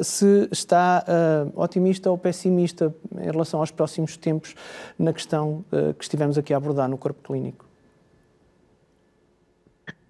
se 0.02 0.48
está 0.50 1.04
otimista 1.54 2.10
ou 2.10 2.18
pessimista 2.18 2.94
em 3.20 3.30
relação 3.30 3.60
aos 3.60 3.70
próximos 3.70 4.16
tempos 4.16 4.54
na 4.98 5.12
questão 5.12 5.64
que 5.98 6.04
estivemos 6.04 6.38
aqui 6.38 6.54
a 6.54 6.56
abordar 6.56 6.88
no 6.88 6.96
corpo 6.96 7.20
clínico? 7.22 7.66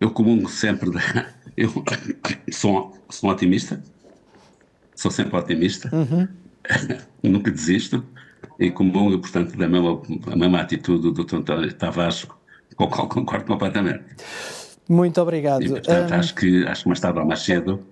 Eu 0.01 0.11
comungo 0.11 0.49
sempre, 0.49 0.91
eu 1.57 1.73
sou, 2.53 2.97
sou 3.11 3.29
um 3.29 3.33
otimista, 3.33 3.83
sou 4.95 5.11
sempre 5.11 5.37
otimista, 5.37 5.91
uhum. 5.95 6.29
nunca 7.23 7.51
desisto 7.51 8.05
e 8.59 8.71
comungo, 8.71 9.19
portanto, 9.19 9.57
da 9.57 9.69
mesma, 9.69 10.01
a 10.31 10.37
mesma 10.37 10.61
atitude 10.61 11.03
do 11.03 11.13
Dr. 11.13 11.37
António 11.37 11.73
Tavares, 11.75 12.25
com 12.77 12.85
o 12.85 12.89
qual 12.89 13.09
concordo 13.09 13.47
completamente. 13.47 14.05
Muito 14.89 15.21
obrigado. 15.21 15.63
E, 15.63 15.69
portanto, 15.69 16.13
um... 16.13 16.15
acho, 16.15 16.35
que, 16.35 16.67
acho 16.67 16.83
que 16.83 16.89
mais 16.89 17.01
tarde 17.01 17.19
ou 17.19 17.27
mais 17.27 17.41
cedo 17.41 17.85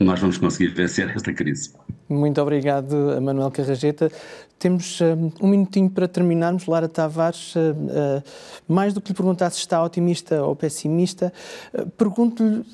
nós 0.00 0.18
vamos 0.18 0.38
conseguir 0.38 0.68
vencer 0.68 1.10
esta 1.14 1.32
crise. 1.32 1.72
Muito 2.08 2.40
obrigado, 2.40 2.96
Manuel 3.20 3.50
Carrageta. 3.50 4.10
Temos 4.58 4.98
um, 5.00 5.30
um 5.40 5.48
minutinho 5.48 5.90
para 5.90 6.08
terminarmos. 6.08 6.66
Lara 6.66 6.88
Tavares, 6.88 7.54
uh, 7.54 7.58
uh, 7.58 8.22
mais 8.66 8.94
do 8.94 9.00
que 9.00 9.10
lhe 9.10 9.14
perguntar 9.14 9.50
se 9.50 9.58
está 9.58 9.82
otimista 9.82 10.42
ou 10.42 10.56
pessimista, 10.56 11.32
uh, 11.74 11.88
pergunto-lhe, 11.90 12.64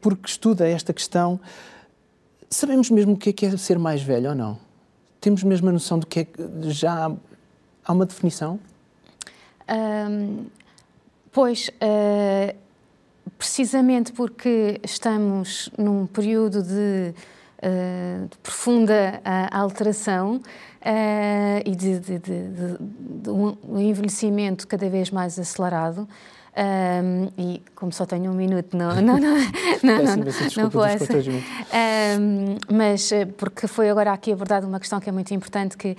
porque 0.00 0.28
estuda 0.28 0.66
esta 0.68 0.92
questão, 0.92 1.40
sabemos 2.48 2.88
mesmo 2.88 3.14
o 3.14 3.16
que 3.16 3.30
é, 3.30 3.32
que 3.32 3.46
é 3.46 3.56
ser 3.56 3.78
mais 3.78 4.02
velho 4.02 4.30
ou 4.30 4.34
não? 4.34 4.58
Temos 5.20 5.42
mesmo 5.42 5.68
a 5.68 5.72
noção 5.72 5.98
do 5.98 6.06
que 6.06 6.20
é 6.20 6.24
que 6.24 6.70
já 6.70 7.06
há, 7.06 7.12
há 7.84 7.92
uma 7.92 8.06
definição? 8.06 8.58
Um, 9.68 10.46
pois 11.32 11.70
precisamente 13.40 14.12
porque 14.12 14.78
estamos 14.84 15.70
num 15.78 16.04
período 16.06 16.62
de, 16.62 17.14
uh, 17.62 18.28
de 18.28 18.36
profunda 18.42 19.18
uh, 19.24 19.56
alteração 19.56 20.36
uh, 20.36 20.42
e 21.64 21.74
de, 21.74 21.98
de, 21.98 22.18
de, 22.18 23.30
um 23.30 23.80
envelhecimento 23.80 24.68
cada 24.68 24.90
vez 24.90 25.10
mais 25.10 25.38
acelerado. 25.38 26.06
Um, 26.52 27.30
e 27.38 27.62
como 27.74 27.92
só 27.92 28.04
tenho 28.04 28.30
um 28.30 28.34
minuto, 28.34 28.76
não, 28.76 28.96
não, 28.96 29.18
não, 29.18 29.36
não, 29.82 30.02
não, 30.02 30.16
não, 30.16 30.24
não 30.58 30.70
posso. 30.70 31.04
Um, 32.20 32.58
mas 32.70 33.10
porque 33.38 33.66
foi 33.66 33.88
agora 33.88 34.12
aqui 34.12 34.32
abordada 34.32 34.66
uma 34.66 34.78
questão 34.78 35.00
que 35.00 35.08
é 35.08 35.12
muito 35.12 35.32
importante 35.32 35.78
que 35.78 35.96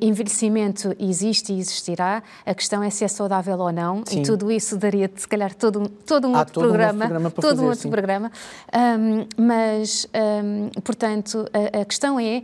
envelhecimento 0.00 0.94
existe 0.98 1.52
e 1.52 1.58
existirá, 1.58 2.22
a 2.46 2.54
questão 2.54 2.82
é 2.82 2.88
se 2.88 3.04
é 3.04 3.08
saudável 3.08 3.58
ou 3.58 3.70
não, 3.70 4.02
sim. 4.06 4.20
e 4.20 4.22
tudo 4.22 4.50
isso 4.50 4.78
daria, 4.78 5.10
se 5.14 5.28
calhar, 5.28 5.54
todo, 5.54 5.88
todo 6.06 6.26
um 6.26 6.34
Há 6.34 6.40
outro 6.40 6.54
todo 6.54 6.68
programa. 6.68 7.04
Um 7.04 7.08
programa 7.08 7.30
todo 7.30 7.42
fazer, 7.42 7.62
um 7.62 7.66
outro 7.66 7.80
sim. 7.80 7.90
programa. 7.90 8.32
Um, 8.74 9.44
mas, 9.44 10.08
um, 10.44 10.80
portanto, 10.80 11.46
a, 11.52 11.80
a, 11.80 11.84
questão 11.84 12.18
é 12.18 12.42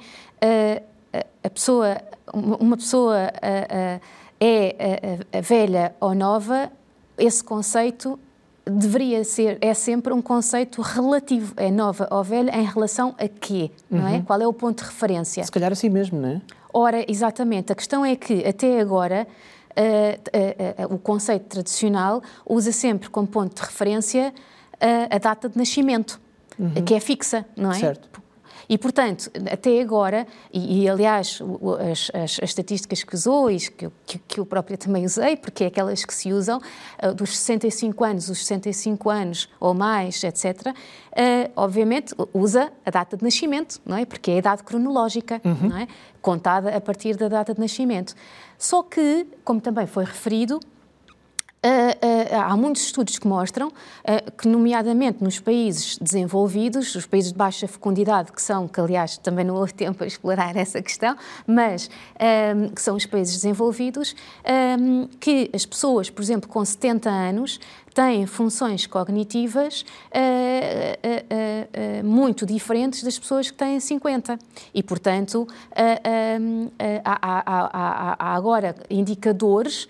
a, 1.12 1.24
a 1.46 1.50
pessoa, 1.50 1.96
uma 2.34 2.76
pessoa 2.76 3.16
a, 3.40 4.00
é 4.38 5.40
velha 5.40 5.94
ou 6.00 6.14
nova, 6.14 6.70
esse 7.16 7.42
conceito 7.42 8.18
deveria 8.66 9.24
ser, 9.24 9.58
é 9.60 9.72
sempre 9.74 10.12
um 10.12 10.22
conceito 10.22 10.80
relativo, 10.80 11.54
é 11.56 11.70
nova 11.70 12.08
ou 12.10 12.22
velha 12.22 12.50
em 12.56 12.64
relação 12.64 13.14
a 13.18 13.28
quê, 13.28 13.70
não 13.90 14.06
é? 14.06 14.14
uhum. 14.14 14.22
Qual 14.22 14.40
é 14.40 14.46
o 14.46 14.52
ponto 14.52 14.82
de 14.82 14.90
referência? 14.90 15.44
Se 15.44 15.52
calhar 15.52 15.72
assim 15.72 15.88
mesmo, 15.88 16.20
não 16.20 16.28
é? 16.28 16.40
Ora, 16.76 17.08
exatamente. 17.08 17.70
A 17.72 17.74
questão 17.76 18.04
é 18.04 18.16
que, 18.16 18.44
até 18.44 18.80
agora, 18.80 19.28
uh, 19.70 20.86
uh, 20.88 20.92
uh, 20.92 20.94
o 20.96 20.98
conceito 20.98 21.44
tradicional 21.44 22.20
usa 22.44 22.72
sempre 22.72 23.08
como 23.08 23.28
ponto 23.28 23.54
de 23.54 23.62
referência 23.62 24.34
a 25.08 25.16
data 25.18 25.48
de 25.48 25.56
nascimento, 25.56 26.20
uhum. 26.58 26.84
que 26.84 26.94
é 26.94 27.00
fixa, 27.00 27.46
não 27.56 27.70
é? 27.70 27.78
Certo. 27.78 28.10
E, 28.68 28.78
portanto, 28.78 29.30
até 29.50 29.80
agora, 29.80 30.26
e, 30.52 30.82
e 30.82 30.88
aliás, 30.88 31.40
as, 31.90 32.10
as, 32.14 32.38
as, 32.42 32.42
estatísticas 32.42 33.02
que 33.02 33.14
usou 33.14 33.50
e 33.50 33.58
que, 33.58 33.88
que, 34.06 34.18
que, 34.18 34.40
eu 34.40 34.46
própria 34.46 34.76
também 34.76 35.04
usei, 35.04 35.36
porque 35.36 35.64
é 35.64 35.66
aquelas 35.66 36.04
que 36.04 36.14
se 36.14 36.32
usam, 36.32 36.60
uh, 37.02 37.14
dos 37.14 37.36
65 37.36 38.04
anos, 38.04 38.28
os 38.28 38.38
65 38.38 39.10
anos 39.10 39.48
ou 39.60 39.74
mais, 39.74 40.22
etc., 40.22 40.68
uh, 40.68 41.52
obviamente 41.56 42.14
usa 42.32 42.72
a 42.84 42.90
data 42.90 43.16
de 43.16 43.24
nascimento, 43.24 43.80
não 43.84 43.96
é? 43.96 44.04
Porque 44.04 44.30
é 44.30 44.34
a 44.34 44.38
idade 44.38 44.62
cronológica, 44.62 45.40
uhum. 45.44 45.68
não 45.68 45.78
é? 45.78 45.88
Contada 46.20 46.74
a 46.74 46.80
partir 46.80 47.16
da 47.16 47.28
data 47.28 47.54
de 47.54 47.60
nascimento. 47.60 48.14
Só 48.58 48.82
que, 48.82 49.26
como 49.44 49.60
também 49.60 49.86
foi 49.86 50.04
referido, 50.04 50.60
Uh, 51.64 51.66
uh, 51.66 52.13
há 52.32 52.56
muitos 52.56 52.82
estudos 52.82 53.18
que 53.18 53.26
mostram 53.26 53.68
uh, 53.68 54.32
que, 54.32 54.48
nomeadamente 54.48 55.22
nos 55.22 55.38
países 55.38 55.98
desenvolvidos, 55.98 56.94
os 56.94 57.06
países 57.06 57.32
de 57.32 57.38
baixa 57.38 57.66
fecundidade, 57.66 58.32
que 58.32 58.40
são, 58.40 58.68
que 58.68 58.80
aliás 58.80 59.18
também 59.18 59.44
não 59.44 59.54
houve 59.54 59.72
tempo 59.74 60.04
a 60.04 60.06
explorar 60.06 60.56
essa 60.56 60.80
questão, 60.82 61.16
mas 61.46 61.90
que 62.74 62.80
são 62.80 62.96
os 62.96 63.06
países 63.06 63.34
desenvolvidos, 63.34 64.14
que 65.20 65.50
as 65.52 65.66
pessoas, 65.66 66.08
por 66.10 66.22
exemplo, 66.22 66.48
com 66.48 66.64
70 66.64 67.10
anos, 67.10 67.60
têm 67.94 68.26
funções 68.26 68.86
cognitivas 68.86 69.84
muito 72.02 72.44
diferentes 72.44 73.02
das 73.02 73.18
pessoas 73.18 73.50
que 73.50 73.56
têm 73.56 73.78
50. 73.78 74.38
E, 74.74 74.82
portanto, 74.82 75.46
há, 77.04 77.18
há, 77.22 77.42
há, 77.46 78.16
há 78.18 78.34
agora 78.34 78.74
indicadores 78.90 79.88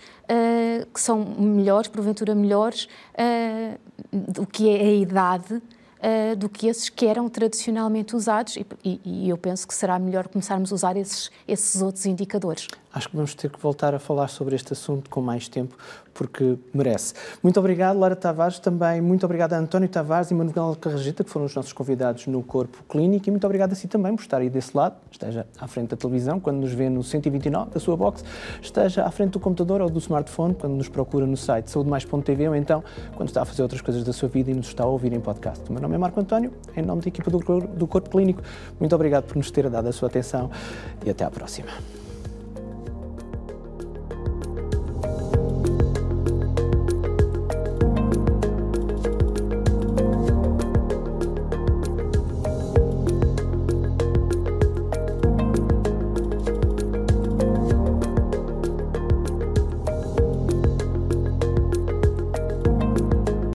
que 0.92 1.00
são 1.00 1.24
melhores, 1.24 1.88
porventura 1.88 2.34
melhores, 2.34 2.88
uh, 3.14 3.78
do 4.12 4.46
que 4.46 4.68
é 4.68 4.80
a 4.80 4.94
idade 4.94 5.62
uh, 6.04 6.36
do 6.36 6.48
que 6.48 6.66
esses 6.66 6.88
que 6.88 7.06
eram 7.06 7.28
tradicionalmente 7.28 8.14
usados 8.14 8.56
e, 8.56 8.66
e, 8.84 9.00
e, 9.04 9.30
eu 9.30 9.38
penso 9.38 9.66
que 9.66 9.74
será 9.74 9.98
melhor 9.98 10.28
começarmos 10.28 10.70
a 10.70 10.74
usar 10.74 10.96
esses, 10.96 11.30
esses 11.48 11.80
outros 11.80 12.04
indicadores. 12.04 12.68
Acho 12.92 13.08
que 13.08 13.16
vamos 13.16 13.34
ter 13.34 13.50
que 13.50 13.58
voltar 13.58 13.92
a 13.92 13.98
falar 13.98 14.28
sobre 14.28 14.54
este 14.54 14.72
assunto 14.72 15.10
com 15.10 15.20
mais 15.20 15.48
tempo, 15.48 15.76
porque 16.12 16.56
merece. 16.72 17.14
Muito 17.42 17.58
obrigado, 17.58 17.98
Lara 17.98 18.14
Tavares, 18.14 18.60
também 18.60 19.00
muito 19.00 19.24
obrigado 19.24 19.54
a 19.54 19.58
António 19.58 19.88
Tavares 19.88 20.30
e 20.30 20.34
Manuel 20.34 20.76
Carrageta, 20.80 21.24
que 21.24 21.30
foram 21.30 21.46
os 21.46 21.54
nossos 21.56 21.72
convidados 21.72 22.28
no 22.28 22.40
Corpo 22.40 22.84
Clínico, 22.88 23.28
e 23.28 23.30
muito 23.32 23.44
obrigado 23.44 23.72
a 23.72 23.74
si 23.74 23.88
também 23.88 24.14
por 24.14 24.22
estar 24.22 24.38
aí 24.38 24.48
desse 24.48 24.76
lado, 24.76 24.94
esteja 25.10 25.44
à 25.58 25.66
frente 25.66 25.88
da 25.88 25.96
televisão, 25.96 26.38
quando 26.38 26.58
nos 26.58 26.72
vê 26.72 26.88
no 26.88 27.02
129 27.02 27.72
da 27.72 27.80
sua 27.80 27.96
box, 27.96 28.24
esteja 28.62 29.04
à 29.04 29.10
frente 29.10 29.32
do 29.32 29.40
computador 29.40 29.80
ou 29.80 29.90
do 29.90 29.98
smartphone, 29.98 30.54
quando 30.54 30.74
nos 30.74 30.88
procura 30.88 31.26
no 31.26 31.36
site 31.36 31.72
saudemais.tv 31.72 32.48
ou 32.48 32.54
então 32.54 32.84
quando 33.16 33.28
está 33.28 33.42
a 33.42 33.44
fazer 33.44 33.62
outras 33.62 33.80
coisas 33.80 34.04
da 34.04 34.12
sua 34.12 34.28
vida 34.28 34.52
e 34.52 34.54
nos 34.54 34.68
está 34.68 34.84
a 34.84 34.86
ouvir 34.86 35.12
em 35.12 35.20
podcast. 35.20 35.68
O 35.68 35.72
meu 35.72 35.82
nome 35.94 35.96
é 35.96 35.98
Marco 35.98 36.20
António, 36.20 36.52
em 36.76 36.82
nome 36.82 37.02
da 37.02 37.08
equipa 37.08 37.30
do 37.30 37.86
Corpo 37.86 38.10
Clínico, 38.10 38.42
muito 38.80 38.94
obrigado 38.94 39.24
por 39.24 39.36
nos 39.36 39.50
ter 39.50 39.68
dado 39.70 39.88
a 39.88 39.92
sua 39.92 40.08
atenção 40.08 40.50
e 41.04 41.10
até 41.10 41.24
à 41.24 41.30
próxima. 41.30 41.68